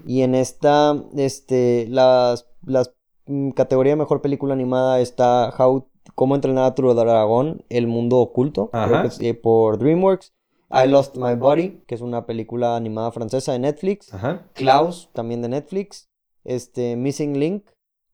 Y 0.06 0.20
en 0.22 0.36
esta, 0.36 0.94
este, 1.16 1.88
las, 1.88 2.46
las 2.64 2.94
mm, 3.26 3.50
categoría 3.50 3.92
de 3.92 3.96
mejor 3.96 4.20
película 4.20 4.54
animada 4.54 5.00
está 5.00 5.52
How 5.58 5.88
Cómo 6.14 6.34
entrenar 6.34 6.64
a 6.64 6.74
tu 6.74 6.92
dragón, 6.94 7.64
El 7.70 7.86
mundo 7.86 8.18
oculto, 8.18 8.70
eh, 9.18 9.34
por 9.34 9.78
DreamWorks. 9.78 10.32
I 10.70 10.86
Lost 10.86 11.16
My 11.16 11.34
Body, 11.34 11.82
que 11.86 11.94
es 11.94 12.02
una 12.02 12.26
película 12.26 12.76
animada 12.76 13.10
francesa 13.10 13.52
de 13.52 13.60
Netflix. 13.60 14.12
Klaus, 14.52 15.08
también 15.14 15.40
de 15.40 15.48
Netflix. 15.48 16.10
Este, 16.44 16.96
Missing 16.96 17.40
Link, 17.40 17.64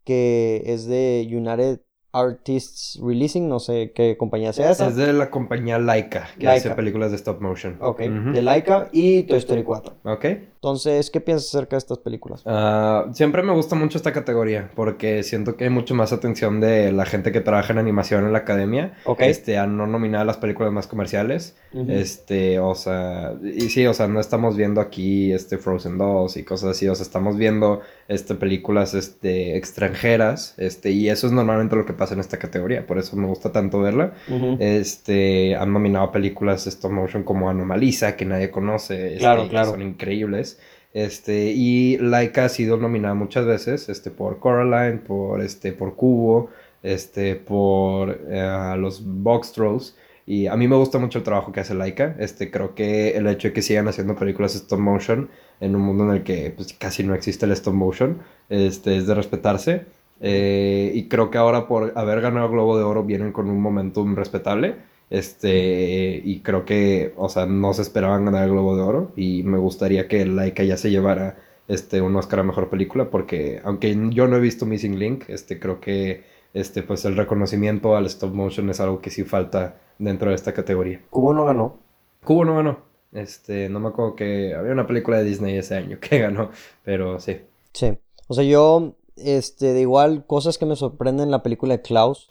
que 0.05 0.63
es 0.65 0.87
de 0.87 1.29
United 1.29 1.81
Artists 2.13 2.99
Releasing, 3.03 3.49
no 3.49 3.61
sé 3.61 3.93
qué 3.95 4.17
compañía 4.17 4.53
sea 4.53 4.71
esa. 4.71 4.89
Es 4.89 4.97
de 4.97 5.13
la 5.13 5.31
compañía 5.31 5.79
Laika, 5.79 6.29
que 6.39 6.49
hace 6.49 6.71
películas 6.71 7.11
de 7.11 7.17
stop 7.17 7.41
motion. 7.41 7.77
Ok, 7.81 8.01
de 8.01 8.43
Laika 8.43 8.89
y 8.93 9.25
Toy 9.25 9.39
Story 9.39 9.63
4. 9.63 9.95
Ok. 10.05 10.27
Entonces, 10.63 11.11
¿qué 11.11 11.23
piensas 11.23 11.49
acerca 11.49 11.77
de 11.77 11.79
estas 11.79 11.97
películas? 11.99 12.43
Ah, 12.45 13.07
siempre 13.15 13.43
me 13.43 13.55
gusta 13.55 13.77
mucho 13.77 13.97
esta 13.97 14.13
categoría 14.13 14.71
porque 14.75 15.23
siento 15.23 15.57
que 15.57 15.65
hay 15.65 15.71
mucho 15.71 15.95
más 15.95 16.13
atención 16.13 16.61
de 16.61 16.93
la 16.93 17.07
gente 17.07 17.33
que 17.33 17.41
trabaja 17.41 17.73
en 17.73 17.79
animación 17.79 18.27
en 18.27 18.33
la 18.33 18.41
academia. 18.41 18.93
Ok. 19.07 19.23
Este, 19.23 19.57
a 19.57 19.67
no 19.67 19.87
nominar 19.87 20.27
las 20.27 20.37
películas 20.37 20.71
más 20.71 20.87
comerciales. 20.87 21.57
Este, 21.89 22.59
o 22.59 22.75
sea, 22.75 23.35
y 23.43 23.71
sí, 23.71 23.87
o 23.87 23.95
sea, 23.95 24.07
no 24.09 24.21
estamos 24.21 24.57
viendo 24.57 24.83
aquí 24.83 25.33
este 25.33 25.57
Frozen 25.57 25.97
2 25.97 26.37
y 26.37 26.43
cosas 26.43 26.71
así, 26.71 26.89
o 26.89 26.95
sea, 26.95 27.05
estamos 27.05 27.37
viendo 27.37 27.81
este 28.09 28.35
películas 28.35 28.95
este 28.95 29.57
extranjeras, 29.57 30.55
este, 30.59 30.91
y 30.91 31.09
eso 31.09 31.29
es 31.29 31.33
normalmente 31.33 31.77
lo 31.77 31.87
que 31.87 31.93
pasa 31.93 32.15
en 32.15 32.21
esta 32.21 32.39
categoría, 32.39 32.87
por 32.87 32.99
eso 32.99 33.17
me 33.17 33.29
gusta 33.29 33.53
tanto 33.53 33.79
verla. 33.79 34.15
Este, 34.59 35.55
han 35.55 35.73
nominado 35.73 36.11
películas 36.11 36.67
stop 36.67 36.91
motion 36.91 37.23
como 37.23 37.49
Anomalisa, 37.49 38.17
que 38.17 38.25
nadie 38.25 38.51
conoce, 38.51 39.17
claro, 39.19 39.43
este, 39.43 39.51
claro. 39.51 39.71
son 39.71 39.83
increíbles. 39.83 40.50
Este, 40.93 41.53
y 41.53 41.99
Laika 41.99 42.47
ha 42.47 42.49
sido 42.49 42.77
nominada 42.77 43.15
muchas 43.15 43.47
veces, 43.47 43.89
este, 43.89 44.11
por 44.11 44.39
Coraline, 44.41 44.99
por, 44.99 45.41
este, 45.41 45.73
por 45.73 45.95
Cubo, 45.95 46.51
este, 46.83 47.37
por 47.37 48.21
eh, 48.29 48.75
los 48.79 49.03
Box 49.05 49.53
Trolls. 49.53 49.97
Y 50.27 50.47
a 50.47 50.57
mí 50.57 50.69
me 50.69 50.77
gusta 50.77 50.99
mucho 50.99 51.19
el 51.19 51.25
trabajo 51.25 51.53
que 51.53 51.61
hace 51.61 51.75
Laika. 51.75 52.17
Este, 52.19 52.51
creo 52.51 52.75
que 52.75 53.17
el 53.17 53.27
hecho 53.27 53.49
de 53.49 53.55
que 53.55 53.63
sigan 53.63 53.89
haciendo 53.89 54.15
películas 54.17 54.55
stop 54.55 54.79
motion 54.79 55.29
en 55.61 55.75
un 55.75 55.83
mundo 55.83 56.05
en 56.05 56.11
el 56.17 56.23
que 56.23 56.53
pues, 56.55 56.73
casi 56.75 57.03
no 57.05 57.15
existe 57.15 57.47
el 57.47 57.53
stop 57.53 57.75
motion, 57.75 58.21
este, 58.49 58.97
es 58.97 59.07
de 59.07 59.15
respetarse. 59.15 59.87
Eh, 60.21 60.93
y 60.95 61.09
creo 61.09 61.31
que 61.31 61.39
ahora 61.39 61.67
por 61.67 61.93
haber 61.97 62.21
ganado 62.21 62.47
el 62.47 62.53
Globo 62.53 62.77
de 62.77 62.85
Oro 62.85 63.05
vienen 63.05 63.33
con 63.33 63.49
un 63.49 63.61
momentum 63.61 64.15
respetable. 64.15 64.77
Este, 65.11 66.23
y 66.25 66.41
creo 66.41 66.65
que, 66.65 67.13
o 67.17 67.29
sea, 67.29 67.45
no 67.47 67.75
se 67.75 67.83
esperaban 67.83 68.25
ganar 68.25 68.45
el 68.45 68.51
Globo 68.53 68.77
de 68.77 68.83
Oro 68.83 69.13
y 69.17 69.43
me 69.43 69.59
gustaría 69.59 70.07
que 70.07 70.25
Laika 70.25 70.63
ya 70.63 70.77
se 70.77 70.91
llevara 70.91 71.37
este, 71.67 72.01
un 72.01 72.15
Oscar 72.17 72.41
a 72.41 72.45
Mejor 72.45 72.71
Película 72.71 73.11
porque, 73.11 73.61
aunque 73.65 73.97
yo 74.11 74.29
no 74.29 74.37
he 74.37 74.41
visto 74.41 74.67
Missing 74.67 74.99
Link, 74.99 75.25
este, 75.29 75.59
creo 75.59 75.81
que, 75.81 76.25
este, 76.55 76.83
pues 76.83 77.05
el 77.05 77.17
reconocimiento 77.17 77.97
al 77.97 78.07
stop 78.07 78.33
motion 78.33 78.71
es 78.71 78.81
algo 78.81 79.01
que 79.01 79.11
sí 79.11 79.25
falta 79.25 79.81
dentro 79.99 80.31
de 80.31 80.37
esta 80.37 80.53
categoría. 80.55 81.01
¿Cubo 81.11 81.35
no 81.35 81.45
ganó? 81.45 81.79
Cubo 82.25 82.45
no 82.45 82.57
ganó. 82.57 82.79
Este, 83.13 83.69
no 83.69 83.81
me 83.81 83.89
acuerdo 83.89 84.15
que 84.15 84.55
había 84.55 84.73
una 84.73 84.87
película 84.87 85.19
de 85.19 85.25
Disney 85.25 85.59
ese 85.59 85.77
año 85.77 85.99
que 86.01 86.21
ganó, 86.21 86.51
pero 86.85 87.19
sí. 87.19 87.41
Sí. 87.73 87.99
O 88.29 88.35
sea, 88.35 88.45
yo 88.45 88.95
este, 89.23 89.73
de 89.73 89.81
igual, 89.81 90.25
cosas 90.27 90.59
que 90.59 90.67
me 90.67 90.77
sorprenden 90.77 91.31
la 91.31 91.43
película 91.43 91.77
de 91.77 91.83
Klaus. 91.83 92.31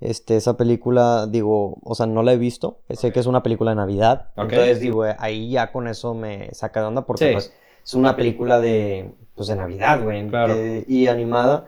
Este, 0.00 0.36
esa 0.36 0.56
película, 0.56 1.26
digo, 1.26 1.78
o 1.82 1.94
sea, 1.94 2.06
no 2.06 2.22
la 2.22 2.32
he 2.32 2.38
visto. 2.38 2.78
Sé 2.90 3.12
que 3.12 3.20
es 3.20 3.26
una 3.26 3.42
película 3.42 3.70
de 3.70 3.76
Navidad. 3.76 4.30
Entonces, 4.36 4.80
digo, 4.80 5.04
ahí 5.18 5.50
ya 5.50 5.72
con 5.72 5.88
eso 5.88 6.14
me 6.14 6.52
saca 6.52 6.80
de 6.80 6.86
onda 6.86 7.06
porque 7.06 7.32
pues, 7.32 7.52
es 7.84 7.94
una 7.94 8.16
película 8.16 8.60
de, 8.60 9.14
pues, 9.34 9.48
de 9.48 9.56
Navidad, 9.56 10.02
güey. 10.02 10.28
Eh, 10.32 10.84
y 10.88 11.06
animada. 11.06 11.66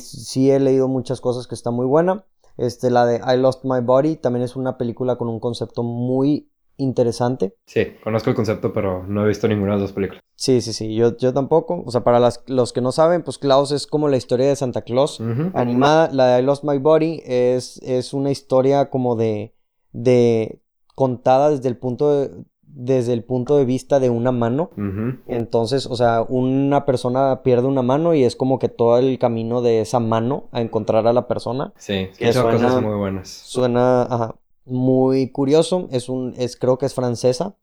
Sí 0.00 0.50
he 0.50 0.58
leído 0.58 0.88
muchas 0.88 1.20
cosas 1.20 1.46
que 1.46 1.54
está 1.54 1.70
muy 1.70 1.86
buena. 1.86 2.24
Este, 2.56 2.90
la 2.90 3.06
de 3.06 3.18
I 3.18 3.38
Lost 3.38 3.64
My 3.64 3.80
Body 3.80 4.16
también 4.16 4.44
es 4.44 4.56
una 4.56 4.76
película 4.76 5.16
con 5.16 5.28
un 5.28 5.38
concepto 5.38 5.84
muy 5.84 6.48
interesante. 6.78 7.54
Sí, 7.66 7.86
conozco 8.02 8.30
el 8.30 8.36
concepto, 8.36 8.72
pero 8.72 9.04
no 9.06 9.24
he 9.24 9.28
visto 9.28 9.46
ninguna 9.46 9.72
de 9.72 9.80
las 9.80 9.82
dos 9.82 9.92
películas. 9.92 10.22
Sí, 10.34 10.60
sí, 10.62 10.72
sí, 10.72 10.94
yo, 10.94 11.16
yo 11.16 11.34
tampoco. 11.34 11.82
O 11.84 11.90
sea, 11.90 12.02
para 12.02 12.30
los 12.46 12.72
que 12.72 12.80
no 12.80 12.92
saben, 12.92 13.22
pues 13.22 13.36
Klaus 13.38 13.72
es 13.72 13.86
como 13.86 14.08
la 14.08 14.16
historia 14.16 14.46
de 14.46 14.56
Santa 14.56 14.82
Claus 14.82 15.20
animada. 15.52 16.08
La 16.12 16.28
de 16.28 16.40
I 16.40 16.44
Lost 16.44 16.64
My 16.64 16.78
Body 16.78 17.22
es, 17.26 17.78
es 17.82 18.14
una 18.14 18.30
historia 18.30 18.88
como 18.88 19.16
de, 19.16 19.52
de 19.92 20.60
contada 20.94 21.50
desde 21.50 21.68
el 21.68 21.76
punto 21.76 22.12
de, 22.12 22.30
desde 22.62 23.12
el 23.12 23.24
punto 23.24 23.56
de 23.56 23.64
vista 23.64 23.98
de 23.98 24.10
una 24.10 24.30
mano. 24.30 24.70
Entonces, 25.26 25.86
o 25.86 25.96
sea, 25.96 26.22
una 26.28 26.86
persona 26.86 27.42
pierde 27.42 27.66
una 27.66 27.82
mano 27.82 28.14
y 28.14 28.22
es 28.22 28.36
como 28.36 28.60
que 28.60 28.68
todo 28.68 28.98
el 28.98 29.18
camino 29.18 29.62
de 29.62 29.80
esa 29.80 29.98
mano 29.98 30.48
a 30.52 30.60
encontrar 30.60 31.08
a 31.08 31.12
la 31.12 31.26
persona. 31.26 31.72
Sí, 31.76 32.08
que 32.16 32.32
son 32.32 32.52
cosas 32.52 32.80
muy 32.80 32.94
buenas. 32.94 33.28
Suena, 33.28 34.02
ajá, 34.02 34.36
muy 34.68 35.30
curioso. 35.30 35.88
Es 35.90 36.08
un, 36.08 36.34
es, 36.36 36.56
creo 36.56 36.78
que 36.78 36.86
es 36.86 36.94
francesa. 36.94 37.56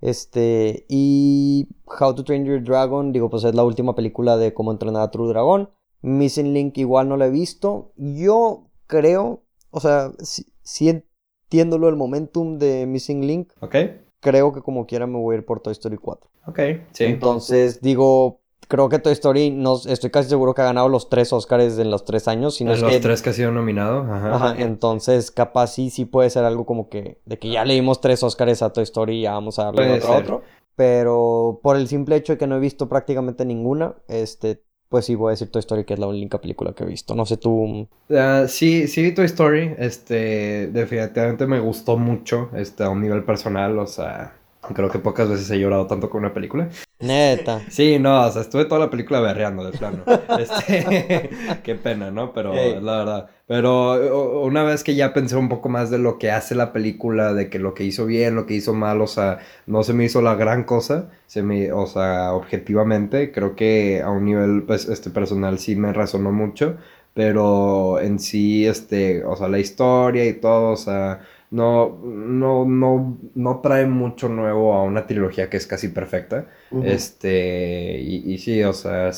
Este, 0.00 0.84
y 0.88 1.68
How 1.86 2.14
to 2.14 2.24
Train 2.24 2.44
Your 2.44 2.62
Dragon, 2.62 3.12
digo, 3.12 3.30
pues 3.30 3.44
es 3.44 3.54
la 3.54 3.64
última 3.64 3.94
película 3.94 4.36
de 4.36 4.52
cómo 4.52 4.70
entrenar 4.70 5.02
a 5.02 5.10
True 5.10 5.28
Dragon. 5.28 5.70
Missing 6.02 6.52
Link 6.52 6.76
igual 6.76 7.08
no 7.08 7.16
la 7.16 7.26
he 7.26 7.30
visto. 7.30 7.92
Yo 7.96 8.66
creo, 8.86 9.42
o 9.70 9.80
sea, 9.80 10.12
si, 10.20 10.88
entiendo 10.88 11.78
lo 11.78 11.86
del 11.86 11.96
momentum 11.96 12.58
de 12.58 12.84
Missing 12.86 13.26
Link. 13.26 13.52
Ok. 13.60 13.76
Creo 14.20 14.52
que 14.52 14.60
como 14.60 14.86
quiera 14.86 15.06
me 15.06 15.18
voy 15.18 15.34
a 15.34 15.38
ir 15.38 15.46
por 15.46 15.60
Toy 15.60 15.72
Story 15.72 15.96
4. 15.96 16.30
Ok, 16.46 16.58
sí. 16.92 17.04
Entonces, 17.04 17.80
digo, 17.80 18.42
creo 18.74 18.88
que 18.88 18.98
Toy 18.98 19.12
Story, 19.12 19.50
no, 19.50 19.80
estoy 19.86 20.10
casi 20.10 20.28
seguro 20.28 20.52
que 20.52 20.62
ha 20.62 20.64
ganado 20.64 20.88
los 20.88 21.08
tres 21.08 21.32
Oscars 21.32 21.78
en 21.78 21.92
los 21.92 22.04
tres 22.04 22.26
años. 22.26 22.60
en 22.60 22.68
los 22.68 23.00
tres 23.00 23.22
que 23.22 23.30
ha 23.30 23.32
sido 23.32 23.52
nominado. 23.52 24.00
Ajá. 24.12 24.56
Entonces, 24.58 25.30
capaz 25.30 25.68
sí, 25.68 25.90
sí 25.90 26.04
puede 26.04 26.28
ser 26.28 26.44
algo 26.44 26.66
como 26.66 26.88
que, 26.88 27.20
de 27.24 27.38
que 27.38 27.50
ya 27.50 27.64
leímos 27.64 28.00
tres 28.00 28.24
Oscars 28.24 28.62
a 28.62 28.72
Toy 28.72 28.82
Story 28.82 29.18
y 29.18 29.22
ya 29.22 29.32
vamos 29.32 29.60
a 29.60 29.66
darle 29.66 29.98
otro 29.98 30.16
otro. 30.16 30.42
Pero 30.74 31.60
por 31.62 31.76
el 31.76 31.86
simple 31.86 32.16
hecho 32.16 32.32
de 32.32 32.38
que 32.38 32.48
no 32.48 32.56
he 32.56 32.60
visto 32.60 32.88
prácticamente 32.88 33.44
ninguna, 33.44 33.94
este, 34.08 34.64
pues 34.88 35.04
sí 35.04 35.14
voy 35.14 35.28
a 35.28 35.30
decir 35.30 35.52
Toy 35.52 35.60
Story 35.60 35.84
que 35.84 35.94
es 35.94 36.00
la 36.00 36.08
única 36.08 36.40
película 36.40 36.72
que 36.72 36.82
he 36.82 36.86
visto. 36.86 37.14
No 37.14 37.26
sé 37.26 37.36
tú. 37.36 37.86
Uh, 38.08 38.48
sí, 38.48 38.88
sí 38.88 39.02
vi 39.02 39.14
Toy 39.14 39.26
Story. 39.26 39.76
Este, 39.78 40.66
definitivamente 40.72 41.46
me 41.46 41.60
gustó 41.60 41.96
mucho, 41.96 42.50
este, 42.56 42.82
a 42.82 42.88
un 42.88 43.02
nivel 43.02 43.22
personal, 43.22 43.78
o 43.78 43.86
sea 43.86 44.34
Creo 44.72 44.88
que 44.90 44.98
pocas 44.98 45.28
veces 45.28 45.50
he 45.50 45.58
llorado 45.58 45.86
tanto 45.86 46.08
con 46.08 46.20
una 46.20 46.32
película. 46.32 46.68
Neta. 47.00 47.60
Sí, 47.70 47.98
no, 47.98 48.24
o 48.26 48.30
sea, 48.30 48.42
estuve 48.42 48.64
toda 48.64 48.80
la 48.80 48.90
película 48.90 49.20
berreando 49.20 49.64
de 49.70 49.76
plano. 49.76 50.04
Este, 50.38 51.30
qué 51.62 51.74
pena, 51.74 52.10
¿no? 52.10 52.32
Pero 52.32 52.54
la 52.54 52.96
verdad. 52.98 53.30
Pero 53.46 54.40
una 54.42 54.62
vez 54.62 54.82
que 54.84 54.94
ya 54.94 55.12
pensé 55.12 55.36
un 55.36 55.50
poco 55.50 55.68
más 55.68 55.90
de 55.90 55.98
lo 55.98 56.18
que 56.18 56.30
hace 56.30 56.54
la 56.54 56.72
película, 56.72 57.34
de 57.34 57.50
que 57.50 57.58
lo 57.58 57.74
que 57.74 57.84
hizo 57.84 58.06
bien, 58.06 58.34
lo 58.34 58.46
que 58.46 58.54
hizo 58.54 58.72
mal, 58.72 59.02
o 59.02 59.06
sea, 59.06 59.38
no 59.66 59.82
se 59.82 59.92
me 59.92 60.04
hizo 60.04 60.22
la 60.22 60.34
gran 60.34 60.64
cosa, 60.64 61.10
se 61.26 61.42
me, 61.42 61.70
o 61.70 61.86
sea, 61.86 62.32
objetivamente, 62.32 63.32
creo 63.32 63.54
que 63.54 64.00
a 64.02 64.10
un 64.10 64.24
nivel 64.24 64.62
pues, 64.66 64.88
este, 64.88 65.10
personal 65.10 65.58
sí 65.58 65.76
me 65.76 65.92
resonó 65.92 66.32
mucho, 66.32 66.78
pero 67.12 68.00
en 68.00 68.18
sí, 68.18 68.66
este, 68.66 69.24
o 69.24 69.36
sea, 69.36 69.48
la 69.48 69.58
historia 69.58 70.24
y 70.24 70.32
todo, 70.34 70.70
o 70.72 70.76
sea, 70.76 71.20
no, 71.50 72.00
no, 72.02 72.64
no, 72.64 73.18
no 73.34 73.60
trae 73.60 73.86
mucho 73.86 74.28
nuevo 74.28 74.74
a 74.74 74.82
una 74.82 75.06
trilogía 75.06 75.48
que 75.48 75.56
es 75.56 75.66
casi 75.66 75.88
perfecta. 75.88 76.46
Este, 76.82 78.00
y, 78.00 78.32
y, 78.32 78.38
sí, 78.38 78.62
o 78.64 78.72
sea, 78.72 79.10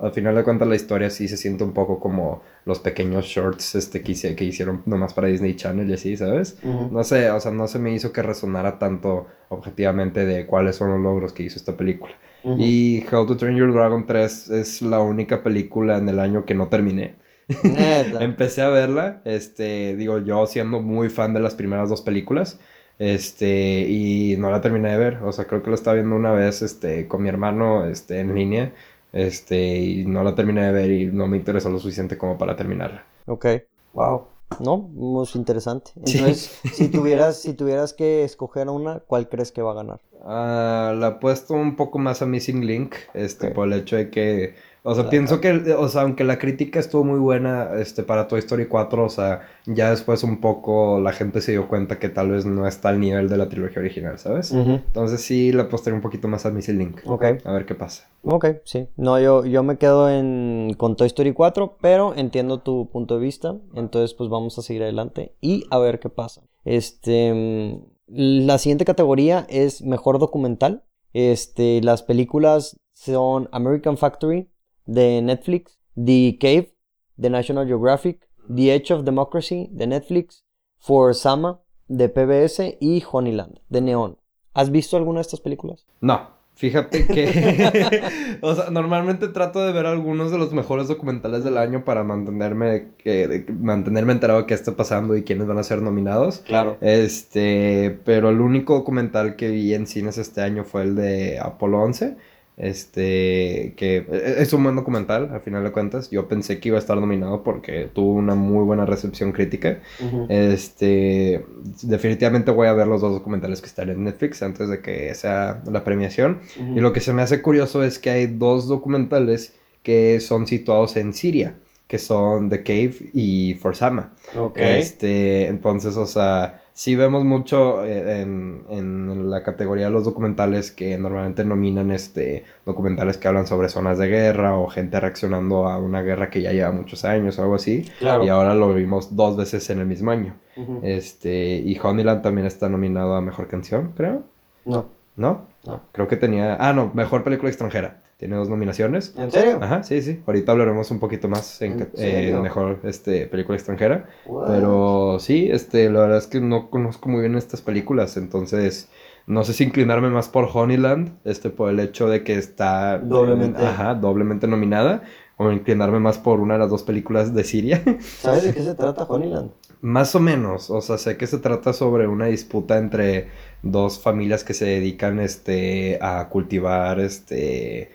al 0.00 0.12
final 0.12 0.36
de 0.36 0.44
cuentas 0.44 0.68
la 0.68 0.76
historia 0.76 1.10
sí 1.10 1.26
se 1.26 1.36
siente 1.36 1.64
un 1.64 1.72
poco 1.72 1.98
como 1.98 2.42
los 2.64 2.78
pequeños 2.78 3.24
shorts 3.24 3.74
este, 3.74 4.02
que, 4.02 4.14
que 4.36 4.44
hicieron 4.44 4.82
nomás 4.86 5.14
para 5.14 5.28
Disney 5.28 5.56
Channel 5.56 5.90
y 5.90 5.94
así, 5.94 6.16
¿sabes? 6.16 6.58
No 6.62 7.02
sé, 7.02 7.30
o 7.30 7.40
sea, 7.40 7.50
no 7.50 7.66
se 7.66 7.78
me 7.80 7.92
hizo 7.92 8.12
que 8.12 8.22
resonara 8.22 8.78
tanto 8.78 9.26
objetivamente 9.48 10.24
de 10.24 10.46
cuáles 10.46 10.76
son 10.76 10.90
los 10.90 11.00
logros 11.00 11.32
que 11.32 11.42
hizo 11.42 11.56
esta 11.56 11.76
película. 11.76 12.14
Y 12.44 13.04
How 13.12 13.26
to 13.26 13.36
Train 13.36 13.56
Your 13.56 13.72
Dragon 13.72 14.06
3 14.06 14.50
es 14.50 14.82
la 14.82 15.00
única 15.00 15.42
película 15.42 15.98
en 15.98 16.08
el 16.08 16.18
año 16.18 16.44
que 16.44 16.54
no 16.54 16.68
terminé. 16.68 17.16
Empecé 18.20 18.62
a 18.62 18.68
verla, 18.68 19.22
este, 19.24 19.96
digo, 19.96 20.18
yo 20.18 20.46
siendo 20.46 20.80
muy 20.80 21.08
fan 21.08 21.34
de 21.34 21.40
las 21.40 21.54
primeras 21.54 21.88
dos 21.88 22.02
películas, 22.02 22.58
este, 22.98 23.80
y 23.88 24.36
no 24.38 24.50
la 24.50 24.60
terminé 24.60 24.90
de 24.92 24.98
ver, 24.98 25.18
o 25.22 25.32
sea, 25.32 25.46
creo 25.46 25.62
que 25.62 25.70
la 25.70 25.74
estaba 25.74 25.94
viendo 25.94 26.16
una 26.16 26.32
vez, 26.32 26.62
este, 26.62 27.08
con 27.08 27.22
mi 27.22 27.28
hermano, 27.28 27.86
este, 27.86 28.20
en 28.20 28.34
línea, 28.34 28.72
este, 29.12 29.76
y 29.78 30.04
no 30.04 30.22
la 30.22 30.34
terminé 30.34 30.64
de 30.66 30.72
ver 30.72 30.90
y 30.90 31.06
no 31.06 31.26
me 31.26 31.36
interesó 31.36 31.68
lo 31.68 31.78
suficiente 31.78 32.16
como 32.16 32.38
para 32.38 32.56
terminarla. 32.56 33.04
Ok, 33.26 33.46
wow. 33.92 34.26
No, 34.60 34.76
muy 34.76 35.26
interesante. 35.34 35.92
Entonces, 35.96 36.60
si 36.72 36.88
tuvieras, 36.88 37.40
si 37.40 37.54
tuvieras 37.54 37.92
que 37.92 38.24
escoger 38.24 38.68
una, 38.68 39.00
¿cuál 39.00 39.28
crees 39.28 39.52
que 39.52 39.62
va 39.62 39.72
a 39.72 39.74
ganar? 39.74 40.00
Uh, 40.20 40.94
la 40.98 41.08
he 41.08 41.20
puesto 41.20 41.54
un 41.54 41.76
poco 41.76 41.98
más 41.98 42.22
a 42.22 42.26
Missing 42.26 42.66
Link, 42.66 42.94
este, 43.14 43.50
por 43.50 43.66
el 43.66 43.74
hecho 43.74 43.96
de 43.96 44.10
que 44.10 44.54
o 44.84 44.94
sea, 44.94 45.08
pienso 45.08 45.40
que, 45.40 45.74
o 45.74 45.88
sea, 45.88 46.02
aunque 46.02 46.24
la 46.24 46.38
crítica 46.38 46.80
estuvo 46.80 47.04
muy 47.04 47.20
buena 47.20 47.70
este, 47.76 48.02
para 48.02 48.26
Toy 48.26 48.40
Story 48.40 48.66
4, 48.66 49.04
o 49.04 49.08
sea, 49.08 49.42
ya 49.66 49.90
después 49.90 50.24
un 50.24 50.40
poco 50.40 50.98
la 51.00 51.12
gente 51.12 51.40
se 51.40 51.52
dio 51.52 51.68
cuenta 51.68 51.98
que 51.98 52.08
tal 52.08 52.30
vez 52.30 52.44
no 52.44 52.66
está 52.66 52.88
al 52.88 52.98
nivel 52.98 53.28
de 53.28 53.36
la 53.36 53.48
trilogía 53.48 53.80
original, 53.80 54.18
¿sabes? 54.18 54.52
Entonces 54.52 55.20
sí 55.20 55.52
le 55.52 55.62
apostaré 55.62 55.94
un 55.94 56.02
poquito 56.02 56.26
más 56.26 56.46
a 56.46 56.50
Missy 56.50 56.72
Link. 56.72 57.00
Ok. 57.06 57.24
A 57.44 57.52
ver 57.52 57.64
qué 57.64 57.74
pasa. 57.74 58.08
Ok, 58.22 58.46
sí. 58.64 58.88
No, 58.96 59.20
yo, 59.20 59.44
yo 59.44 59.62
me 59.62 59.78
quedo 59.78 60.10
en, 60.10 60.74
con 60.76 60.96
Toy 60.96 61.06
Story 61.06 61.32
4, 61.32 61.78
pero 61.80 62.14
entiendo 62.16 62.58
tu 62.58 62.90
punto 62.90 63.14
de 63.14 63.20
vista. 63.20 63.56
Entonces, 63.74 64.14
pues 64.14 64.30
vamos 64.30 64.58
a 64.58 64.62
seguir 64.62 64.82
adelante 64.82 65.34
y 65.40 65.64
a 65.70 65.78
ver 65.78 66.00
qué 66.00 66.08
pasa. 66.08 66.42
Este, 66.64 67.80
la 68.06 68.58
siguiente 68.58 68.84
categoría 68.84 69.46
es 69.48 69.82
mejor 69.82 70.18
documental. 70.18 70.84
Este, 71.12 71.80
las 71.82 72.02
películas 72.02 72.78
son 72.94 73.48
American 73.52 73.96
Factory, 73.96 74.51
de 74.86 75.22
Netflix, 75.22 75.78
The 75.94 76.36
Cave 76.40 76.74
de 77.16 77.30
National 77.30 77.66
Geographic, 77.66 78.28
The 78.54 78.74
Edge 78.74 78.92
of 78.92 79.04
Democracy 79.04 79.68
de 79.70 79.86
Netflix, 79.86 80.44
For 80.78 81.14
Sama 81.14 81.60
de 81.88 82.08
PBS 82.08 82.78
y 82.80 83.02
Honeyland 83.10 83.60
de 83.68 83.80
Neon. 83.80 84.16
¿Has 84.54 84.70
visto 84.70 84.96
alguna 84.96 85.18
de 85.18 85.22
estas 85.22 85.40
películas? 85.40 85.86
No, 86.00 86.28
fíjate 86.54 87.06
que, 87.06 88.02
o 88.42 88.54
sea, 88.54 88.70
normalmente 88.70 89.28
trato 89.28 89.64
de 89.64 89.72
ver 89.72 89.86
algunos 89.86 90.30
de 90.30 90.38
los 90.38 90.52
mejores 90.52 90.88
documentales 90.88 91.44
del 91.44 91.56
año 91.56 91.84
para 91.84 92.04
mantenerme, 92.04 92.88
que, 92.98 93.46
mantenerme 93.58 94.12
enterado 94.12 94.40
de 94.40 94.46
qué 94.46 94.54
está 94.54 94.72
pasando 94.72 95.16
y 95.16 95.22
quiénes 95.22 95.46
van 95.46 95.58
a 95.58 95.62
ser 95.62 95.80
nominados. 95.80 96.38
Claro. 96.40 96.76
Este, 96.80 97.98
pero 98.04 98.30
el 98.30 98.40
único 98.40 98.74
documental 98.74 99.36
que 99.36 99.48
vi 99.48 99.72
en 99.74 99.86
cines 99.86 100.18
este 100.18 100.42
año 100.42 100.64
fue 100.64 100.82
el 100.82 100.96
de 100.96 101.38
Apolo 101.38 101.80
11 101.82 102.16
este, 102.56 103.74
que 103.76 104.06
es 104.38 104.52
un 104.52 104.62
buen 104.62 104.76
documental, 104.76 105.30
al 105.32 105.40
final 105.40 105.64
de 105.64 105.72
cuentas. 105.72 106.10
Yo 106.10 106.28
pensé 106.28 106.60
que 106.60 106.68
iba 106.68 106.76
a 106.76 106.80
estar 106.80 106.96
nominado 106.96 107.42
porque 107.42 107.88
tuvo 107.92 108.12
una 108.12 108.34
muy 108.34 108.64
buena 108.64 108.86
recepción 108.86 109.32
crítica. 109.32 109.80
Este, 110.28 111.44
definitivamente 111.82 112.50
voy 112.50 112.68
a 112.68 112.72
ver 112.72 112.86
los 112.86 113.00
dos 113.00 113.12
documentales 113.12 113.60
que 113.60 113.66
están 113.66 113.88
en 113.88 114.04
Netflix 114.04 114.42
antes 114.42 114.68
de 114.68 114.80
que 114.80 115.14
sea 115.14 115.62
la 115.70 115.82
premiación. 115.84 116.40
Y 116.74 116.80
lo 116.80 116.92
que 116.92 117.00
se 117.00 117.12
me 117.12 117.22
hace 117.22 117.42
curioso 117.42 117.82
es 117.82 117.98
que 117.98 118.10
hay 118.10 118.26
dos 118.26 118.68
documentales 118.68 119.54
que 119.82 120.20
son 120.20 120.46
situados 120.46 120.96
en 120.96 121.12
Siria, 121.12 121.56
que 121.88 121.98
son 121.98 122.48
The 122.48 122.62
Cave 122.62 122.94
y 123.12 123.54
Forsama. 123.54 124.12
Este, 124.54 125.46
entonces, 125.48 125.96
o 125.96 126.06
sea, 126.06 126.61
sí 126.74 126.96
vemos 126.96 127.24
mucho 127.24 127.84
eh, 127.84 128.22
en, 128.22 128.64
en, 128.68 129.30
la 129.30 129.42
categoría 129.42 129.86
de 129.86 129.90
los 129.90 130.04
documentales 130.04 130.70
que 130.70 130.96
normalmente 130.98 131.44
nominan 131.44 131.90
este 131.90 132.44
documentales 132.64 133.18
que 133.18 133.28
hablan 133.28 133.46
sobre 133.46 133.68
zonas 133.68 133.98
de 133.98 134.08
guerra 134.08 134.56
o 134.56 134.68
gente 134.68 134.98
reaccionando 134.98 135.68
a 135.68 135.78
una 135.78 136.02
guerra 136.02 136.30
que 136.30 136.42
ya 136.42 136.52
lleva 136.52 136.72
muchos 136.72 137.04
años 137.04 137.38
o 137.38 137.42
algo 137.42 137.54
así. 137.56 137.84
Y 138.00 138.28
ahora 138.28 138.54
lo 138.54 138.72
vimos 138.74 139.14
dos 139.16 139.36
veces 139.36 139.68
en 139.70 139.80
el 139.80 139.86
mismo 139.86 140.10
año. 140.10 140.36
Este, 140.82 141.56
y 141.56 141.78
Honeyland 141.82 142.22
también 142.22 142.46
está 142.46 142.68
nominado 142.68 143.14
a 143.14 143.20
Mejor 143.20 143.48
Canción, 143.48 143.92
creo. 143.96 144.22
No. 144.64 144.86
¿No? 145.16 145.46
No. 145.66 145.82
Creo 145.92 146.08
que 146.08 146.16
tenía... 146.16 146.56
Ah, 146.58 146.72
no, 146.72 146.90
Mejor 146.94 147.22
Película 147.24 147.48
Extranjera. 147.50 148.01
Tiene 148.22 148.36
dos 148.36 148.48
nominaciones. 148.48 149.14
¿En 149.18 149.32
serio? 149.32 149.58
Ajá, 149.60 149.82
sí, 149.82 150.00
sí. 150.00 150.20
Ahorita 150.24 150.52
hablaremos 150.52 150.88
un 150.92 151.00
poquito 151.00 151.28
más 151.28 151.60
en, 151.60 151.88
eh, 151.96 152.38
mejor 152.40 152.78
este, 152.84 153.26
película 153.26 153.56
extranjera. 153.56 154.06
Pero 154.46 155.16
sí, 155.18 155.48
este, 155.50 155.90
la 155.90 156.02
verdad 156.02 156.18
es 156.18 156.28
que 156.28 156.40
no 156.40 156.70
conozco 156.70 157.08
muy 157.08 157.22
bien 157.22 157.34
estas 157.34 157.62
películas. 157.62 158.16
Entonces, 158.16 158.88
no 159.26 159.42
sé 159.42 159.54
si 159.54 159.64
inclinarme 159.64 160.08
más 160.08 160.28
por 160.28 160.48
Honeyland, 160.54 161.18
este, 161.24 161.50
por 161.50 161.68
el 161.68 161.80
hecho 161.80 162.08
de 162.08 162.22
que 162.22 162.36
está 162.36 163.00
doblemente, 163.00 163.60
ajá, 163.60 163.96
doblemente 163.96 164.46
nominada. 164.46 165.02
O 165.36 165.50
inclinarme 165.50 165.98
más 165.98 166.18
por 166.18 166.38
una 166.38 166.54
de 166.54 166.60
las 166.60 166.70
dos 166.70 166.84
películas 166.84 167.34
de 167.34 167.42
Siria. 167.42 167.82
¿Sabes 168.20 168.44
de 168.44 168.54
qué 168.54 168.62
se 168.62 168.76
trata 168.76 169.02
Honeyland? 169.02 169.50
Más 169.80 170.14
o 170.14 170.20
menos, 170.20 170.70
o 170.70 170.80
sea, 170.80 170.96
sé 170.96 171.16
que 171.16 171.26
se 171.26 171.38
trata 171.38 171.72
sobre 171.72 172.06
una 172.06 172.26
disputa 172.26 172.78
entre 172.78 173.30
dos 173.62 173.98
familias 173.98 174.44
que 174.44 174.54
se 174.54 174.66
dedican 174.66 175.18
este 175.18 175.98
a 176.00 176.28
cultivar 176.28 177.00
este 177.00 177.90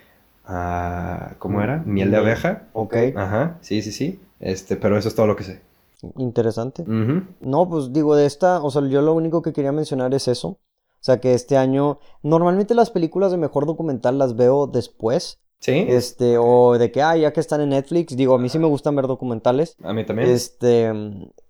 ¿cómo 1.40 1.62
era? 1.62 1.84
Miel 1.86 2.12
de 2.12 2.18
abeja. 2.18 2.68
Ok. 2.74 2.96
Ajá, 3.16 3.58
sí, 3.62 3.82
sí, 3.82 3.92
sí. 3.92 4.20
Este, 4.40 4.76
pero 4.76 4.98
eso 4.98 5.08
es 5.08 5.16
todo 5.16 5.28
lo 5.28 5.36
que 5.36 5.44
sé. 5.44 5.62
Interesante. 6.18 6.84
No, 6.86 7.70
pues 7.70 7.92
digo, 7.92 8.16
de 8.16 8.26
esta, 8.26 8.62
o 8.62 8.70
sea, 8.70 8.86
yo 8.88 9.02
lo 9.02 9.14
único 9.14 9.42
que 9.42 9.54
quería 9.54 9.72
mencionar 9.72 10.14
es 10.14 10.28
eso. 10.28 10.48
O 10.50 11.04
sea, 11.08 11.20
que 11.20 11.34
este 11.34 11.58
año, 11.58 12.00
normalmente 12.24 12.76
las 12.76 12.90
películas 12.90 13.32
de 13.32 13.38
mejor 13.38 13.66
documental 13.66 14.18
las 14.18 14.36
veo 14.36 14.68
después. 14.68 15.40
Sí. 15.60 15.86
Este, 15.88 16.38
o 16.38 16.78
de 16.78 16.92
que, 16.92 17.02
ah, 17.02 17.18
ya 17.18 17.34
que 17.34 17.40
están 17.40 17.62
en 17.62 17.70
Netflix, 17.70 18.16
digo, 18.16 18.36
a 18.36 18.38
mí 18.38 18.48
sí 18.50 18.60
me 18.60 18.68
gustan 18.68 18.96
ver 18.96 19.08
documentales. 19.08 19.76
A 19.84 19.94
mí 19.94 20.06
también. 20.06 20.30
Este, 20.30 20.92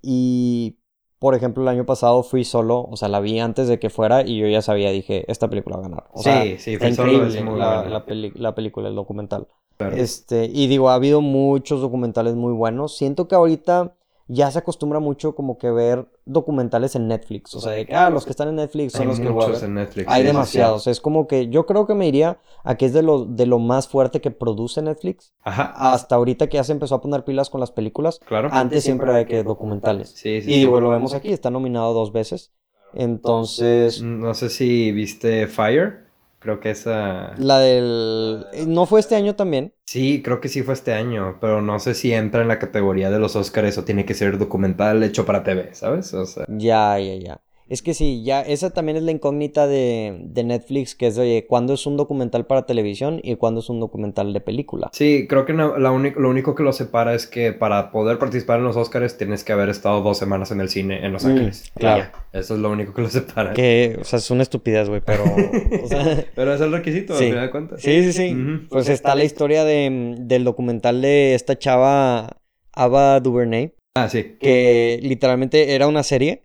y 0.01 0.77
por 1.19 1.33
ejemplo, 1.35 1.63
el 1.63 1.69
año 1.69 1.85
pasado 1.85 2.21
fui 2.23 2.43
solo, 2.43 2.87
o 2.89 2.95
sea, 2.95 3.07
la 3.07 3.19
vi 3.19 3.39
antes 3.39 3.67
de 3.67 3.79
que 3.79 3.89
fuera 3.89 4.21
y 4.21 4.37
yo 4.37 4.47
ya 4.47 4.61
sabía, 4.61 4.91
dije, 4.91 5.25
esta 5.31 5.49
película 5.49 5.77
va 5.77 5.85
a 5.85 5.89
ganar. 5.89 6.03
O 6.13 6.21
sí, 6.21 6.57
sí, 6.59 6.77
fui 6.77 6.93
solo 6.93 7.25
es 7.25 7.43
muy 7.43 7.59
la, 7.59 7.83
la, 7.83 8.05
la, 8.35 8.55
película, 8.55 8.87
el 8.87 8.95
documental. 8.95 9.47
Este, 9.95 10.45
y 10.45 10.67
digo, 10.67 10.89
ha 10.89 10.95
habido 10.95 11.21
muchos 11.21 11.81
documentales 11.81 12.35
muy 12.35 12.53
buenos. 12.53 12.97
Siento 12.97 13.27
que 13.27 13.35
ahorita 13.35 13.96
ya 14.27 14.51
se 14.51 14.59
acostumbra 14.59 14.99
mucho 14.99 15.35
como 15.35 15.57
que 15.57 15.71
ver 15.71 16.07
documentales 16.25 16.95
en 16.95 17.07
Netflix. 17.07 17.55
O 17.55 17.61
sea, 17.61 17.71
de 17.71 17.85
que, 17.85 17.95
ah, 17.95 18.09
los 18.09 18.25
que 18.25 18.31
están 18.31 18.49
en 18.49 18.55
Netflix 18.55 18.93
son 18.93 19.07
los 19.07 19.19
que 19.19 19.29
muchos 19.29 19.63
en 19.63 19.75
Netflix. 19.75 20.07
Hay 20.09 20.23
demasiados. 20.23 20.87
Es 20.87 20.99
como 20.99 21.27
que 21.27 21.47
yo 21.47 21.65
creo 21.65 21.87
que 21.87 21.93
me 21.93 22.07
iría 22.07 22.39
a 22.63 22.75
que 22.75 22.85
es 22.85 22.93
de 22.93 23.03
lo, 23.03 23.25
de 23.25 23.45
lo 23.45 23.59
más 23.59 23.87
fuerte 23.87 24.19
que 24.19 24.31
produce 24.31 24.81
Netflix. 24.81 25.33
Ajá. 25.43 25.73
Hasta 25.75 26.15
ahorita 26.15 26.47
que 26.47 26.55
ya 26.55 26.63
se 26.63 26.73
empezó 26.73 26.95
a 26.95 27.01
poner 27.01 27.23
pilas 27.23 27.49
con 27.49 27.61
las 27.61 27.71
películas. 27.71 28.19
Claro. 28.25 28.49
Antes 28.51 28.83
siempre 28.83 29.13
hay 29.13 29.25
que 29.25 29.43
documentales. 29.43 30.09
Sí, 30.09 30.41
sí. 30.41 30.51
Y 30.51 30.59
digo, 30.59 30.79
lo 30.81 30.89
vemos 30.89 31.13
aquí, 31.13 31.31
está 31.31 31.49
nominado 31.49 31.93
dos 31.93 32.11
veces. 32.11 32.51
Entonces. 32.93 34.01
No 34.01 34.33
sé 34.33 34.49
si 34.49 34.91
viste 34.91 35.47
Fire. 35.47 36.06
Creo 36.39 36.59
que 36.59 36.69
esa... 36.69 37.33
La 37.37 37.59
del... 37.59 38.45
¿No 38.67 38.85
fue 38.85 38.99
este 38.99 39.15
año 39.15 39.35
también? 39.35 39.73
Sí, 39.85 40.21
creo 40.23 40.39
que 40.39 40.49
sí 40.49 40.61
fue 40.61 40.73
este 40.75 40.93
año, 40.93 41.37
pero 41.41 41.61
no 41.61 41.79
sé 41.79 41.93
si 41.93 42.13
entra 42.13 42.41
en 42.41 42.47
la 42.47 42.59
categoría 42.59 43.09
de 43.09 43.19
los 43.19 43.35
Oscars 43.35 43.77
o 43.77 43.85
tiene 43.85 44.05
que 44.05 44.13
ser 44.13 44.37
documental 44.37 45.01
hecho 45.03 45.25
para 45.25 45.43
TV, 45.43 45.73
¿sabes? 45.73 46.13
O 46.13 46.25
sea... 46.25 46.45
Ya, 46.47 46.99
ya, 46.99 47.15
ya. 47.15 47.41
Es 47.69 47.81
que 47.81 47.93
sí, 47.93 48.23
ya, 48.23 48.41
esa 48.41 48.69
también 48.69 48.97
es 48.97 49.03
la 49.03 49.11
incógnita 49.11 49.67
de, 49.67 50.21
de 50.23 50.43
Netflix, 50.43 50.95
que 50.95 51.07
es 51.07 51.15
de, 51.15 51.21
oye, 51.21 51.45
¿cuándo 51.47 51.73
es 51.73 51.85
un 51.85 51.97
documental 51.97 52.45
para 52.45 52.65
televisión 52.65 53.19
y 53.23 53.35
cuándo 53.35 53.59
es 53.59 53.69
un 53.69 53.79
documental 53.79 54.31
de 54.31 54.39
película? 54.39 54.89
Sí, 54.93 55.25
creo 55.27 55.45
que 55.45 55.53
la 55.53 55.77
lo 55.77 56.29
único 56.29 56.55
que 56.55 56.63
lo 56.63 56.71
separa 56.71 57.13
es 57.13 57.27
que 57.27 57.51
para 57.51 57.91
poder 57.91 58.19
participar 58.19 58.59
en 58.59 58.65
los 58.65 58.77
Oscars 58.77 59.17
tienes 59.17 59.43
que 59.43 59.51
haber 59.51 59.69
estado 59.69 60.01
dos 60.01 60.17
semanas 60.17 60.51
en 60.51 60.61
el 60.61 60.69
cine 60.69 61.05
en 61.05 61.11
Los 61.11 61.25
mm, 61.25 61.27
Ángeles. 61.27 61.71
claro. 61.75 62.05
Eso 62.33 62.53
es 62.53 62.59
lo 62.59 62.69
único 62.69 62.93
que 62.93 63.01
lo 63.01 63.09
separa. 63.09 63.53
Que, 63.53 63.97
o 63.99 64.03
sea, 64.03 64.19
es 64.19 64.29
una 64.29 64.43
estupidez, 64.43 64.87
güey, 64.89 65.01
pero... 65.03 65.23
pero 66.35 66.53
es 66.53 66.61
el 66.61 66.71
requisito, 66.71 67.17
sí. 67.17 67.25
al 67.25 67.29
final 67.31 67.45
de 67.45 67.51
cuentas. 67.51 67.81
Sí, 67.81 68.03
sí, 68.03 68.13
sí. 68.13 68.35
Pues 68.69 68.89
está 68.89 69.15
la 69.15 69.23
historia 69.23 69.63
de, 69.63 70.15
del 70.19 70.43
documental 70.43 71.01
de 71.01 71.33
esta 71.33 71.57
chava, 71.57 72.37
Ava 72.73 73.19
DuVernay. 73.19 73.73
Ah, 73.95 74.07
sí. 74.07 74.35
Que 74.39 74.99
literalmente 75.01 75.73
era 75.73 75.87
una 75.87 76.03
serie 76.03 76.43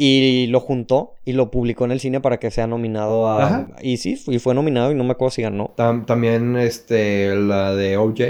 y 0.00 0.46
lo 0.46 0.60
juntó 0.60 1.14
y 1.24 1.32
lo 1.32 1.50
publicó 1.50 1.84
en 1.84 1.90
el 1.90 1.98
cine 1.98 2.20
para 2.20 2.38
que 2.38 2.52
sea 2.52 2.68
nominado 2.68 3.28
a... 3.28 3.66
Y 3.82 3.96
sí, 3.96 4.16
y 4.28 4.38
fue 4.38 4.54
nominado 4.54 4.92
y 4.92 4.94
no 4.94 5.02
me 5.02 5.10
acuerdo 5.10 5.32
si 5.32 5.42
ganó. 5.42 5.74
también 5.74 6.56
este, 6.56 7.34
la 7.34 7.74
de 7.74 7.96
OJ. 7.96 8.20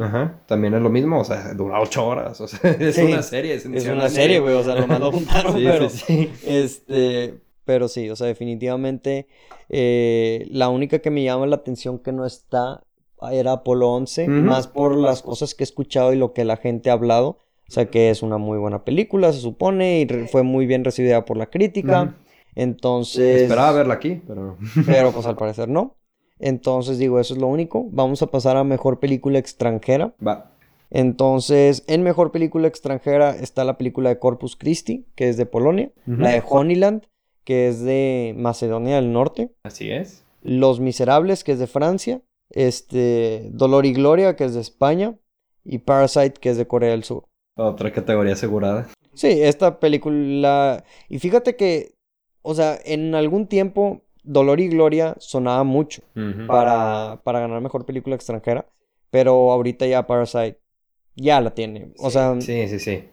Ajá. 0.00 0.38
También 0.46 0.74
es 0.74 0.82
lo 0.82 0.90
mismo, 0.90 1.18
o 1.18 1.24
sea, 1.24 1.52
dura 1.54 1.80
ocho 1.80 2.06
horas, 2.06 2.40
o 2.40 2.46
sea, 2.46 2.70
es 2.78 2.96
una 2.98 3.22
serie. 3.22 3.54
Es, 3.54 3.66
una 3.66 4.08
serie, 4.08 4.38
güey, 4.38 4.54
o 4.54 4.62
sea, 4.62 4.76
nomás 4.76 5.00
lo 5.00 5.10
juntaron, 5.12 5.54
pero... 5.54 5.88
Sí, 5.90 6.30
este, 6.46 7.40
pero 7.64 7.88
sí, 7.88 8.08
o 8.08 8.14
sea, 8.14 8.28
definitivamente 8.28 9.26
eh, 9.68 10.46
la 10.48 10.68
única 10.68 11.00
que 11.00 11.10
me 11.10 11.24
llama 11.24 11.46
la 11.46 11.56
atención 11.56 11.98
que 11.98 12.12
no 12.12 12.24
está 12.24 12.84
era 13.32 13.50
Apolo 13.50 13.90
11, 13.94 14.28
más 14.28 14.68
por 14.68 14.96
las 14.96 15.22
cosas 15.22 15.56
que 15.56 15.64
he 15.64 15.66
escuchado 15.66 16.12
y 16.12 16.16
lo 16.16 16.32
que 16.32 16.44
la 16.44 16.56
gente 16.56 16.90
ha 16.90 16.92
hablado. 16.92 17.38
O 17.68 17.72
sea 17.72 17.86
que 17.86 18.10
es 18.10 18.22
una 18.22 18.38
muy 18.38 18.58
buena 18.58 18.84
película, 18.84 19.32
se 19.32 19.40
supone, 19.40 20.00
y 20.00 20.06
fue 20.28 20.42
muy 20.42 20.66
bien 20.66 20.84
recibida 20.84 21.24
por 21.24 21.36
la 21.36 21.46
crítica. 21.46 22.14
Entonces. 22.54 23.42
Esperaba 23.42 23.72
verla 23.72 23.94
aquí, 23.94 24.22
pero. 24.26 24.56
pero 24.86 25.12
pues 25.12 25.26
al 25.26 25.36
parecer 25.36 25.68
no. 25.68 25.96
Entonces 26.38 26.98
digo, 26.98 27.20
eso 27.20 27.34
es 27.34 27.40
lo 27.40 27.46
único. 27.46 27.86
Vamos 27.90 28.22
a 28.22 28.26
pasar 28.26 28.56
a 28.56 28.64
mejor 28.64 29.00
película 29.00 29.38
extranjera. 29.38 30.14
Va. 30.24 30.50
Entonces, 30.90 31.84
en 31.88 32.02
mejor 32.02 32.30
película 32.30 32.68
extranjera 32.68 33.34
está 33.34 33.64
la 33.64 33.78
película 33.78 34.10
de 34.10 34.18
Corpus 34.18 34.56
Christi, 34.56 35.06
que 35.16 35.28
es 35.28 35.36
de 35.36 35.46
Polonia. 35.46 35.90
La 36.06 36.30
de 36.30 36.42
Honeyland, 36.48 37.06
que 37.44 37.68
es 37.68 37.82
de 37.82 38.34
Macedonia 38.36 38.96
del 38.96 39.12
Norte. 39.12 39.52
Así 39.64 39.90
es. 39.90 40.24
Los 40.42 40.80
Miserables, 40.80 41.42
que 41.42 41.52
es 41.52 41.58
de 41.58 41.66
Francia. 41.66 42.22
Este. 42.50 43.48
Dolor 43.52 43.86
y 43.86 43.92
Gloria, 43.92 44.36
que 44.36 44.44
es 44.44 44.54
de 44.54 44.60
España. 44.60 45.18
Y 45.64 45.78
Parasite, 45.78 46.34
que 46.40 46.50
es 46.50 46.58
de 46.58 46.66
Corea 46.66 46.90
del 46.90 47.04
Sur. 47.04 47.24
Otra 47.56 47.92
categoría 47.92 48.32
asegurada. 48.32 48.88
Sí, 49.14 49.28
esta 49.42 49.78
película. 49.78 50.84
Y 51.08 51.18
fíjate 51.18 51.56
que, 51.56 51.94
o 52.42 52.54
sea, 52.54 52.78
en 52.84 53.14
algún 53.14 53.46
tiempo 53.46 54.02
Dolor 54.24 54.60
y 54.60 54.68
Gloria 54.68 55.14
sonaba 55.18 55.62
mucho 55.64 56.02
para, 56.46 57.20
para 57.22 57.40
ganar 57.40 57.60
mejor 57.60 57.84
película 57.84 58.16
extranjera, 58.16 58.66
pero 59.10 59.52
ahorita 59.52 59.86
ya 59.86 60.06
Parasite 60.06 60.58
ya 61.14 61.40
la 61.40 61.54
tiene. 61.54 61.92
O 61.98 62.10
sea. 62.10 62.40
Sí, 62.40 62.68
sí, 62.68 62.78
sí. 62.78 63.04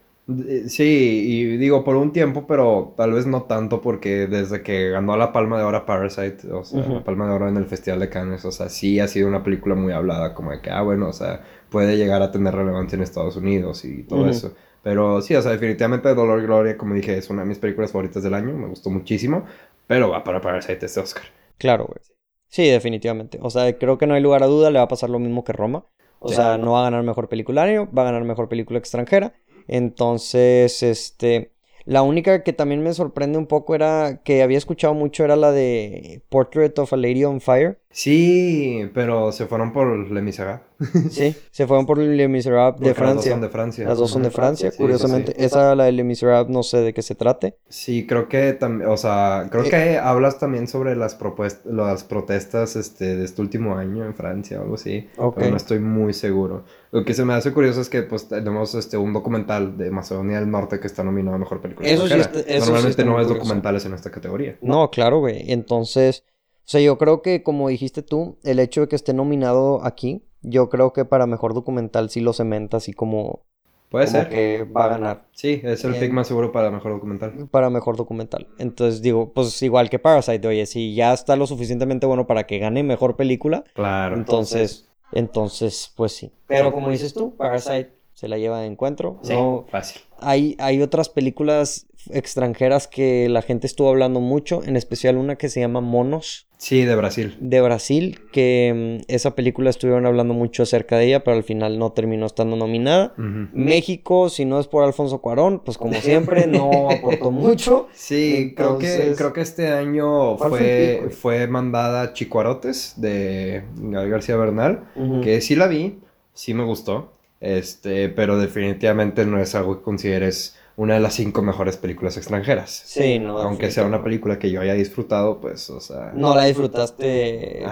Eh, 0.48 0.70
sí, 0.70 0.84
y 0.84 1.58
digo 1.58 1.84
por 1.84 1.96
un 1.96 2.12
tiempo, 2.12 2.46
pero 2.48 2.94
tal 2.98 3.14
vez 3.14 3.26
no 3.28 3.44
tanto 3.44 3.82
porque 3.82 4.28
desde 4.28 4.62
que 4.64 4.90
ganó 4.90 5.18
la 5.18 5.32
Palma 5.32 5.58
de 5.58 5.64
Oro 5.64 5.86
Parasite, 5.86 6.52
o 6.52 6.64
sea, 6.64 6.82
la 6.82 7.04
Palma 7.04 7.28
de 7.28 7.34
Oro 7.34 7.50
en 7.50 7.58
el 7.58 7.66
Festival 7.66 8.00
de 8.00 8.10
Cannes, 8.10 8.46
o 8.46 8.52
sea, 8.52 8.70
sí 8.70 9.00
ha 9.00 9.08
sido 9.08 9.28
una 9.28 9.44
película 9.44 9.76
muy 9.76 9.94
hablada, 9.94 10.34
como 10.34 10.52
de 10.52 10.62
que, 10.62 10.70
ah, 10.70 10.82
bueno, 10.82 11.10
o 11.10 11.14
sea, 11.14 11.44
puede 11.70 11.98
llegar 11.98 12.22
a 12.22 12.32
tener 12.32 12.54
relevancia 12.54 12.96
en 12.96 13.04
Estados 13.04 13.36
Unidos 13.36 13.86
y 13.86 14.04
todo 14.04 14.28
eso. 14.30 14.54
Pero 14.84 15.22
sí, 15.22 15.36
o 15.36 15.42
sea, 15.42 15.52
definitivamente 15.52 16.14
Dolor 16.14 16.40
y 16.42 16.44
Gloria, 16.46 16.78
como 16.78 16.96
dije, 16.96 17.18
es 17.18 17.30
una 17.30 17.44
de 17.44 17.48
mis 17.48 17.60
películas 17.60 17.92
favoritas 17.92 18.24
del 18.24 18.34
año, 18.34 18.54
me 18.54 18.68
gustó 18.68 18.90
muchísimo, 18.90 19.46
pero 19.88 20.10
va 20.10 20.24
para 20.24 20.42
Parasite 20.42 20.86
este 20.86 21.00
Oscar. 21.00 21.24
Claro, 21.58 21.86
güey. 21.86 22.00
Sí, 22.48 22.68
definitivamente. 22.68 23.40
O 23.42 23.50
sea, 23.50 23.78
creo 23.78 23.98
que 23.98 24.08
no 24.08 24.14
hay 24.14 24.22
lugar 24.22 24.44
a 24.44 24.48
duda, 24.48 24.72
le 24.72 24.80
va 24.80 24.86
a 24.86 24.90
pasar 24.90 25.10
lo 25.10 25.20
mismo 25.20 25.44
que 25.44 25.54
Roma. 25.54 25.86
O 26.24 26.30
sea, 26.30 26.58
no 26.60 26.74
va 26.74 26.82
a 26.82 26.84
ganar 26.84 27.02
mejor 27.04 27.30
película 27.30 27.64
año, 27.64 27.90
va 27.92 28.04
a 28.04 28.06
ganar 28.06 28.24
mejor 28.24 28.48
película 28.48 28.78
extranjera. 28.78 29.34
Entonces, 29.68 30.84
este, 30.84 31.52
la 31.86 32.04
única 32.04 32.44
que 32.44 32.54
también 32.54 32.84
me 32.84 32.94
sorprende 32.94 33.38
un 33.38 33.48
poco 33.48 33.76
era 33.76 34.22
que 34.24 34.44
había 34.44 34.58
escuchado 34.58 34.94
mucho 34.94 35.24
era 35.24 35.36
la 35.36 35.52
de 35.52 36.24
Portrait 36.30 36.78
of 36.80 36.94
a 36.94 36.98
Lady 36.98 37.24
on 37.26 37.42
Fire. 37.42 37.81
Sí, 37.92 38.90
pero 38.94 39.32
se 39.32 39.46
fueron 39.48 39.74
por 39.74 40.10
Le 40.12 40.22
Miserable. 40.22 40.64
sí, 41.12 41.36
se 41.52 41.68
fueron 41.68 41.86
por 41.86 41.98
Le 41.98 42.28
Miserable 42.28 42.88
de 42.88 42.96
Francia. 42.96 43.16
Las 43.16 43.18
dos 43.18 43.26
son 43.32 43.42
de 43.42 43.50
Francia. 43.50 43.88
Las 43.88 43.98
dos 43.98 44.12
son 44.12 44.24
de 44.24 44.32
Francia, 44.32 44.72
curiosamente. 44.76 45.34
Esa, 45.44 45.76
la 45.76 45.86
de 45.86 45.92
Le 45.92 46.04
Miserable, 46.04 46.52
no 46.52 46.64
sé 46.64 46.78
de 46.78 46.94
qué 46.94 47.02
se 47.02 47.16
trate. 47.16 47.58
Sí, 47.68 48.08
creo 48.08 48.30
que 48.30 48.54
también, 48.54 48.90
o 48.90 48.98
sea, 48.98 49.48
creo 49.52 49.64
que 49.64 49.98
hablas 49.98 50.40
también 50.40 50.68
sobre 50.68 50.96
las 50.96 51.16
propuestas, 51.16 51.72
las 51.72 52.04
protestas 52.04 52.76
este, 52.76 53.16
de 53.16 53.26
este 53.26 53.42
último 53.42 53.76
año 53.76 54.06
en 54.06 54.16
Francia 54.16 54.60
o 54.60 54.64
algo 54.64 54.76
así. 54.76 55.08
Pero 55.36 55.52
no 55.52 55.58
estoy 55.58 55.80
muy 55.80 56.14
seguro. 56.14 56.64
Lo 56.92 57.06
que 57.06 57.14
se 57.14 57.24
me 57.24 57.34
hace 57.34 57.54
curioso 57.54 57.82
es 57.82 57.90
que 57.90 58.04
pues 58.04 58.28
tenemos 58.28 58.76
este 58.76 58.98
un 58.98 59.14
documental 59.14 59.78
de 59.78 59.92
Macedonia 59.92 60.40
del 60.40 60.50
Norte 60.50 60.80
que 60.80 60.88
está 60.88 61.04
nominado 61.04 61.36
a 61.36 61.40
Mejor 61.40 61.62
Película 61.62 61.88
eso 61.88 62.08
sí 62.08 62.16
Normalmente 62.60 63.06
no 63.06 63.16
ves 63.16 63.28
documentales 63.28 63.86
en 63.86 63.94
esta 63.94 64.12
categoría. 64.12 64.58
No, 64.62 64.90
claro, 64.90 65.20
güey. 65.20 65.52
Entonces... 65.52 66.26
O 66.62 66.70
sea, 66.72 66.82
yo 66.82 66.98
creo 66.98 67.22
que, 67.22 67.44
como 67.44 67.70
dijiste 67.70 68.02
tú, 68.02 68.38
el 68.44 68.60
hecho 68.60 68.82
de 68.82 68.88
que 68.88 68.96
esté 68.96 69.14
nominado 69.14 69.84
aquí, 69.84 70.24
yo 70.42 70.70
creo 70.70 70.94
que 70.94 71.06
para 71.06 71.28
mejor 71.28 71.54
documental 71.54 72.10
sí 72.10 72.22
lo 72.22 72.34
cementa 72.34 72.78
así 72.78 72.94
como. 72.94 73.44
Puede 73.90 74.08
ser. 74.08 74.30
que 74.30 74.64
va 74.64 74.86
a 74.86 74.88
ganar. 74.88 75.26
Sí, 75.34 75.60
es 75.64 75.84
el 75.84 75.96
pick 75.96 76.14
más 76.14 76.28
seguro 76.28 76.54
para 76.54 76.72
mejor 76.72 76.94
documental. 76.94 77.50
Para 77.52 77.70
mejor 77.70 77.98
documental. 77.98 78.48
Entonces 78.58 79.02
digo, 79.02 79.34
pues 79.34 79.62
igual 79.64 79.90
que 79.90 80.00
Parasite, 80.00 80.48
oye, 80.48 80.66
si 80.66 80.96
ya 80.96 81.12
está 81.12 81.36
lo 81.36 81.46
suficientemente 81.46 82.08
bueno 82.08 82.26
para 82.26 82.48
que 82.48 82.58
gane 82.58 82.84
mejor 82.84 83.18
película. 83.18 83.66
Claro. 83.74 84.16
Entonces, 84.16 84.88
entonces, 85.12 85.92
pues 85.98 86.14
sí. 86.14 86.32
Pero 86.48 86.72
como 86.72 86.90
dices 86.90 87.14
tú, 87.14 87.36
Parasite 87.36 88.01
se 88.22 88.28
la 88.28 88.38
lleva 88.38 88.60
de 88.60 88.68
encuentro. 88.68 89.18
Sí, 89.24 89.34
fácil. 89.72 90.00
Hay, 90.20 90.56
hay 90.60 90.80
otras 90.84 91.10
películas 91.10 91.88
extranjeras 92.12 92.88
que 92.88 93.28
la 93.30 93.42
gente 93.42 93.66
estuvo 93.66 93.90
hablando 93.90 94.20
mucho, 94.20 94.64
en 94.64 94.78
especial 94.78 95.18
una 95.18 95.38
que 95.38 95.50
se 95.50 95.60
llama 95.60 95.82
Monos. 95.82 96.46
Sí, 96.58 96.86
de 96.86 96.96
Brasil. 96.96 97.36
De 97.40 97.62
Brasil, 97.62 98.20
que 98.32 99.02
mm, 99.02 99.12
esa 99.12 99.34
película 99.34 99.72
estuvieron 99.72 100.06
hablando 100.06 100.36
mucho 100.36 100.62
acerca 100.62 101.00
de 101.00 101.08
ella, 101.08 101.24
pero 101.24 101.36
al 101.36 101.44
final 101.44 101.80
no 101.80 101.94
terminó 101.94 102.28
estando 102.28 102.56
nominada. 102.56 103.16
México, 103.18 104.30
si 104.30 104.46
no 104.46 104.60
es 104.60 104.68
por 104.68 104.84
Alfonso 104.84 105.20
Cuarón, 105.20 105.60
pues 105.66 105.80
como 105.80 105.96
siempre, 105.96 106.46
no 106.46 106.92
aportó 106.92 107.32
mucho. 107.32 107.88
Sí, 107.96 108.54
creo, 108.56 108.78
que, 108.78 109.16
creo 109.18 109.34
que 109.34 109.42
este 109.42 109.70
año 109.70 110.38
fue, 110.38 111.10
fue, 111.10 111.48
mandada 111.48 112.14
Chicuarotes 112.14 112.94
de 112.98 113.64
García 113.80 114.36
Bernal, 114.36 114.92
que 115.24 115.42
sí 115.42 115.56
la 115.56 115.66
vi, 115.66 115.98
sí 116.36 116.54
me 116.54 116.66
gustó, 116.66 117.14
este, 117.42 118.08
pero 118.10 118.38
definitivamente 118.38 119.26
no 119.26 119.40
es 119.40 119.54
algo 119.56 119.80
que 119.80 119.84
consideres 119.84 120.56
una 120.78 120.94
de 120.94 121.00
las 121.02 121.16
cinco 121.16 121.42
mejores 121.42 121.78
películas 121.78 122.16
extranjeras. 122.18 122.84
Sí, 122.86 123.20
no. 123.20 123.38
Aunque 123.40 123.72
sea 123.72 123.86
una 123.86 124.04
película 124.04 124.40
que 124.40 124.50
yo 124.50 124.62
haya 124.62 124.74
disfrutado, 124.74 125.42
pues, 125.42 125.70
o 125.70 125.82
sea... 125.82 126.12
No 126.16 126.36
la 126.36 126.46
disfrutaste 126.46 127.64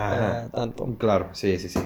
tanto. 0.54 0.96
Claro, 0.98 1.30
sí, 1.32 1.58
sí, 1.58 1.70
sí. 1.70 1.80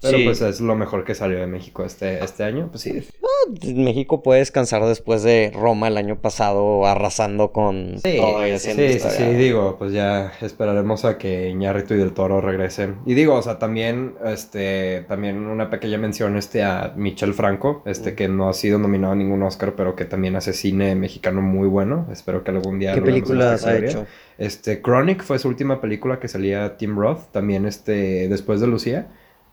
Pero 0.00 0.18
pues 0.24 0.40
es 0.42 0.60
lo 0.60 0.76
mejor 0.76 1.04
que 1.04 1.14
salió 1.14 1.40
de 1.40 1.48
México 1.48 1.84
este, 1.84 2.22
este 2.22 2.44
año, 2.44 2.68
pues 2.70 2.82
sí. 2.82 3.02
Ah, 3.22 3.50
México 3.74 4.22
puede 4.22 4.38
descansar 4.38 4.84
después 4.84 5.24
de 5.24 5.50
Roma 5.52 5.88
el 5.88 5.96
año 5.96 6.20
pasado 6.20 6.86
arrasando 6.86 7.50
con 7.50 7.98
sí, 8.02 8.20
Sí, 8.58 8.98
sí, 9.00 9.24
digo, 9.34 9.76
pues 9.76 9.92
ya 9.92 10.32
esperaremos 10.40 11.04
a 11.04 11.18
que 11.18 11.48
Iñárritu 11.48 11.94
y 11.94 11.98
Del 11.98 12.12
Toro 12.12 12.40
regresen. 12.40 12.98
Y 13.06 13.14
digo, 13.14 13.34
o 13.34 13.42
sea, 13.42 13.58
también, 13.58 14.14
este, 14.24 15.04
también 15.08 15.46
una 15.46 15.68
pequeña 15.68 15.98
mención 15.98 16.36
este 16.36 16.62
a 16.62 16.92
Michel 16.96 17.34
Franco, 17.34 17.82
este 17.84 18.14
que 18.14 18.28
no 18.28 18.48
ha 18.48 18.52
sido 18.52 18.78
nominado 18.78 19.14
a 19.14 19.16
ningún 19.16 19.42
Oscar, 19.42 19.74
pero 19.76 19.96
que 19.96 20.04
también 20.04 20.36
hace 20.36 20.52
cine 20.52 20.94
mexicano 20.94 21.42
muy 21.42 21.66
bueno. 21.66 22.06
Espero 22.12 22.44
que 22.44 22.52
algún 22.52 22.78
día... 22.78 22.94
¿Qué 22.94 23.02
películas 23.02 23.66
ha 23.66 23.76
hecho? 23.76 24.06
Este, 24.38 24.80
Chronic 24.80 25.24
fue 25.24 25.40
su 25.40 25.48
última 25.48 25.80
película 25.80 26.20
que 26.20 26.28
salía 26.28 26.76
Tim 26.76 26.96
Roth, 26.96 27.32
también 27.32 27.66
este, 27.66 28.28
después 28.28 28.60
de 28.60 28.68
Lucía. 28.68 29.08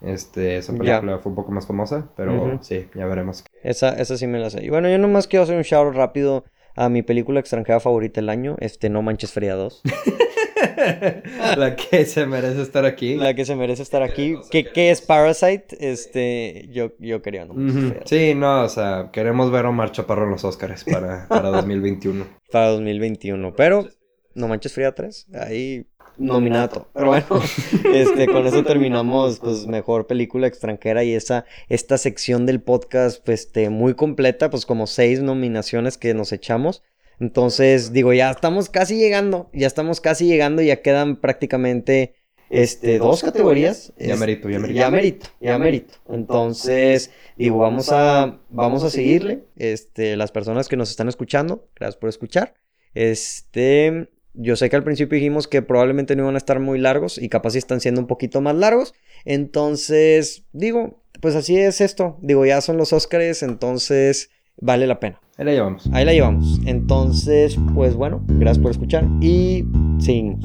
Este, 0.05 0.57
esa 0.57 0.73
película 0.73 1.17
fue 1.19 1.31
un 1.31 1.35
poco 1.35 1.51
más 1.51 1.65
famosa, 1.65 2.09
pero 2.15 2.59
sí, 2.61 2.87
ya 2.95 3.05
veremos. 3.05 3.43
Esa, 3.63 3.89
esa 3.99 4.17
sí 4.17 4.27
me 4.27 4.39
la 4.39 4.49
sé. 4.49 4.63
Y 4.63 4.69
bueno, 4.69 4.89
yo 4.89 4.97
nomás 4.97 5.27
quiero 5.27 5.43
hacer 5.43 5.57
un 5.57 5.63
shout 5.63 5.95
rápido 5.95 6.45
a 6.75 6.89
mi 6.89 7.01
película 7.01 7.39
extranjera 7.39 7.79
favorita 7.79 8.21
del 8.21 8.29
año, 8.29 8.55
este 8.59 8.89
No 8.89 9.01
Manches 9.01 9.31
Fría 9.31 9.55
2. 9.55 9.81
la 11.57 11.75
que 11.75 12.05
se 12.05 12.25
merece 12.25 12.61
estar 12.61 12.85
aquí. 12.85 13.15
La 13.15 13.33
que 13.33 13.45
se 13.45 13.55
merece 13.55 13.81
estar 13.83 14.03
aquí. 14.03 14.35
¿Qué, 14.51 14.65
qué 14.65 14.91
es 14.91 15.01
Parasite? 15.01 15.67
Este, 15.79 16.67
yo, 16.71 16.91
yo 16.99 17.21
quería 17.21 17.45
No 17.45 17.53
Manches 17.53 18.03
Sí, 18.05 18.35
no, 18.35 18.63
o 18.63 18.69
sea, 18.69 19.09
queremos 19.11 19.51
ver 19.51 19.65
a 19.65 19.69
Omar 19.69 19.91
Chaparro 19.91 20.25
en 20.25 20.31
los 20.31 20.43
Oscars 20.43 20.83
para, 20.83 21.27
para 21.27 21.49
2021. 21.51 22.25
para 22.51 22.69
2021, 22.69 23.53
pero 23.55 23.87
No 24.33 24.47
Manches 24.47 24.73
Fría 24.73 24.93
3, 24.93 25.27
ahí 25.33 25.85
nominado. 26.17 26.87
Pero 26.93 27.07
bueno, 27.07 27.27
este, 27.93 28.27
con 28.27 28.45
eso 28.47 28.63
terminamos, 28.63 29.39
pues, 29.39 29.67
mejor 29.67 30.07
película 30.07 30.47
extranjera 30.47 31.03
y 31.03 31.13
esa, 31.13 31.45
esta 31.69 31.97
sección 31.97 32.45
del 32.45 32.61
podcast, 32.61 33.23
pues, 33.23 33.41
este, 33.41 33.69
muy 33.69 33.93
completa, 33.93 34.49
pues, 34.49 34.65
como 34.65 34.87
seis 34.87 35.21
nominaciones 35.21 35.97
que 35.97 36.13
nos 36.13 36.31
echamos. 36.31 36.83
Entonces, 37.19 37.93
digo, 37.93 38.13
ya 38.13 38.31
estamos 38.31 38.69
casi 38.69 38.97
llegando, 38.97 39.49
ya 39.53 39.67
estamos 39.67 40.01
casi 40.01 40.27
llegando, 40.27 40.61
ya 40.61 40.81
quedan 40.81 41.15
prácticamente, 41.15 42.15
este, 42.49 42.99
dos 42.99 43.23
categorías. 43.23 43.93
Ya 43.97 44.15
merito, 44.15 44.49
ya 44.49 44.59
merito. 44.59 44.79
Ya 44.79 44.91
merito, 44.91 45.27
ya 45.39 45.57
merito. 45.57 45.93
Entonces, 46.09 47.11
digo, 47.37 47.57
vamos 47.57 47.89
a, 47.91 48.39
vamos 48.49 48.83
a 48.83 48.89
seguirle, 48.89 49.45
este, 49.55 50.15
las 50.17 50.31
personas 50.31 50.67
que 50.67 50.77
nos 50.77 50.89
están 50.89 51.07
escuchando, 51.07 51.67
gracias 51.75 51.97
por 51.97 52.09
escuchar. 52.09 52.55
Este, 52.93 54.09
yo 54.37 54.55
sé 54.55 54.69
que 54.69 54.75
al 54.75 54.83
principio 54.83 55.15
dijimos 55.15 55.47
que 55.47 55.61
probablemente 55.61 56.15
no 56.15 56.23
iban 56.23 56.35
a 56.35 56.37
estar 56.37 56.59
muy 56.59 56.79
largos 56.79 57.17
y 57.17 57.29
capaz 57.29 57.51
si 57.51 57.57
están 57.57 57.81
siendo 57.81 58.01
un 58.01 58.07
poquito 58.07 58.41
más 58.41 58.55
largos. 58.55 58.93
Entonces, 59.23 60.45
digo, 60.53 61.01
pues 61.21 61.35
así 61.35 61.57
es 61.57 61.81
esto. 61.81 62.17
Digo, 62.21 62.45
ya 62.45 62.61
son 62.61 62.77
los 62.77 62.93
Óscares, 62.93 63.43
entonces 63.43 64.29
vale 64.57 64.87
la 64.87 64.99
pena. 64.99 65.21
Ahí 65.37 65.45
la 65.45 65.51
llevamos. 65.51 65.89
Ahí 65.91 66.05
la 66.05 66.13
llevamos. 66.13 66.59
Entonces, 66.65 67.57
pues 67.73 67.95
bueno, 67.95 68.23
gracias 68.27 68.59
por 68.59 68.71
escuchar 68.71 69.05
y 69.21 69.65
seguimos. 69.99 70.39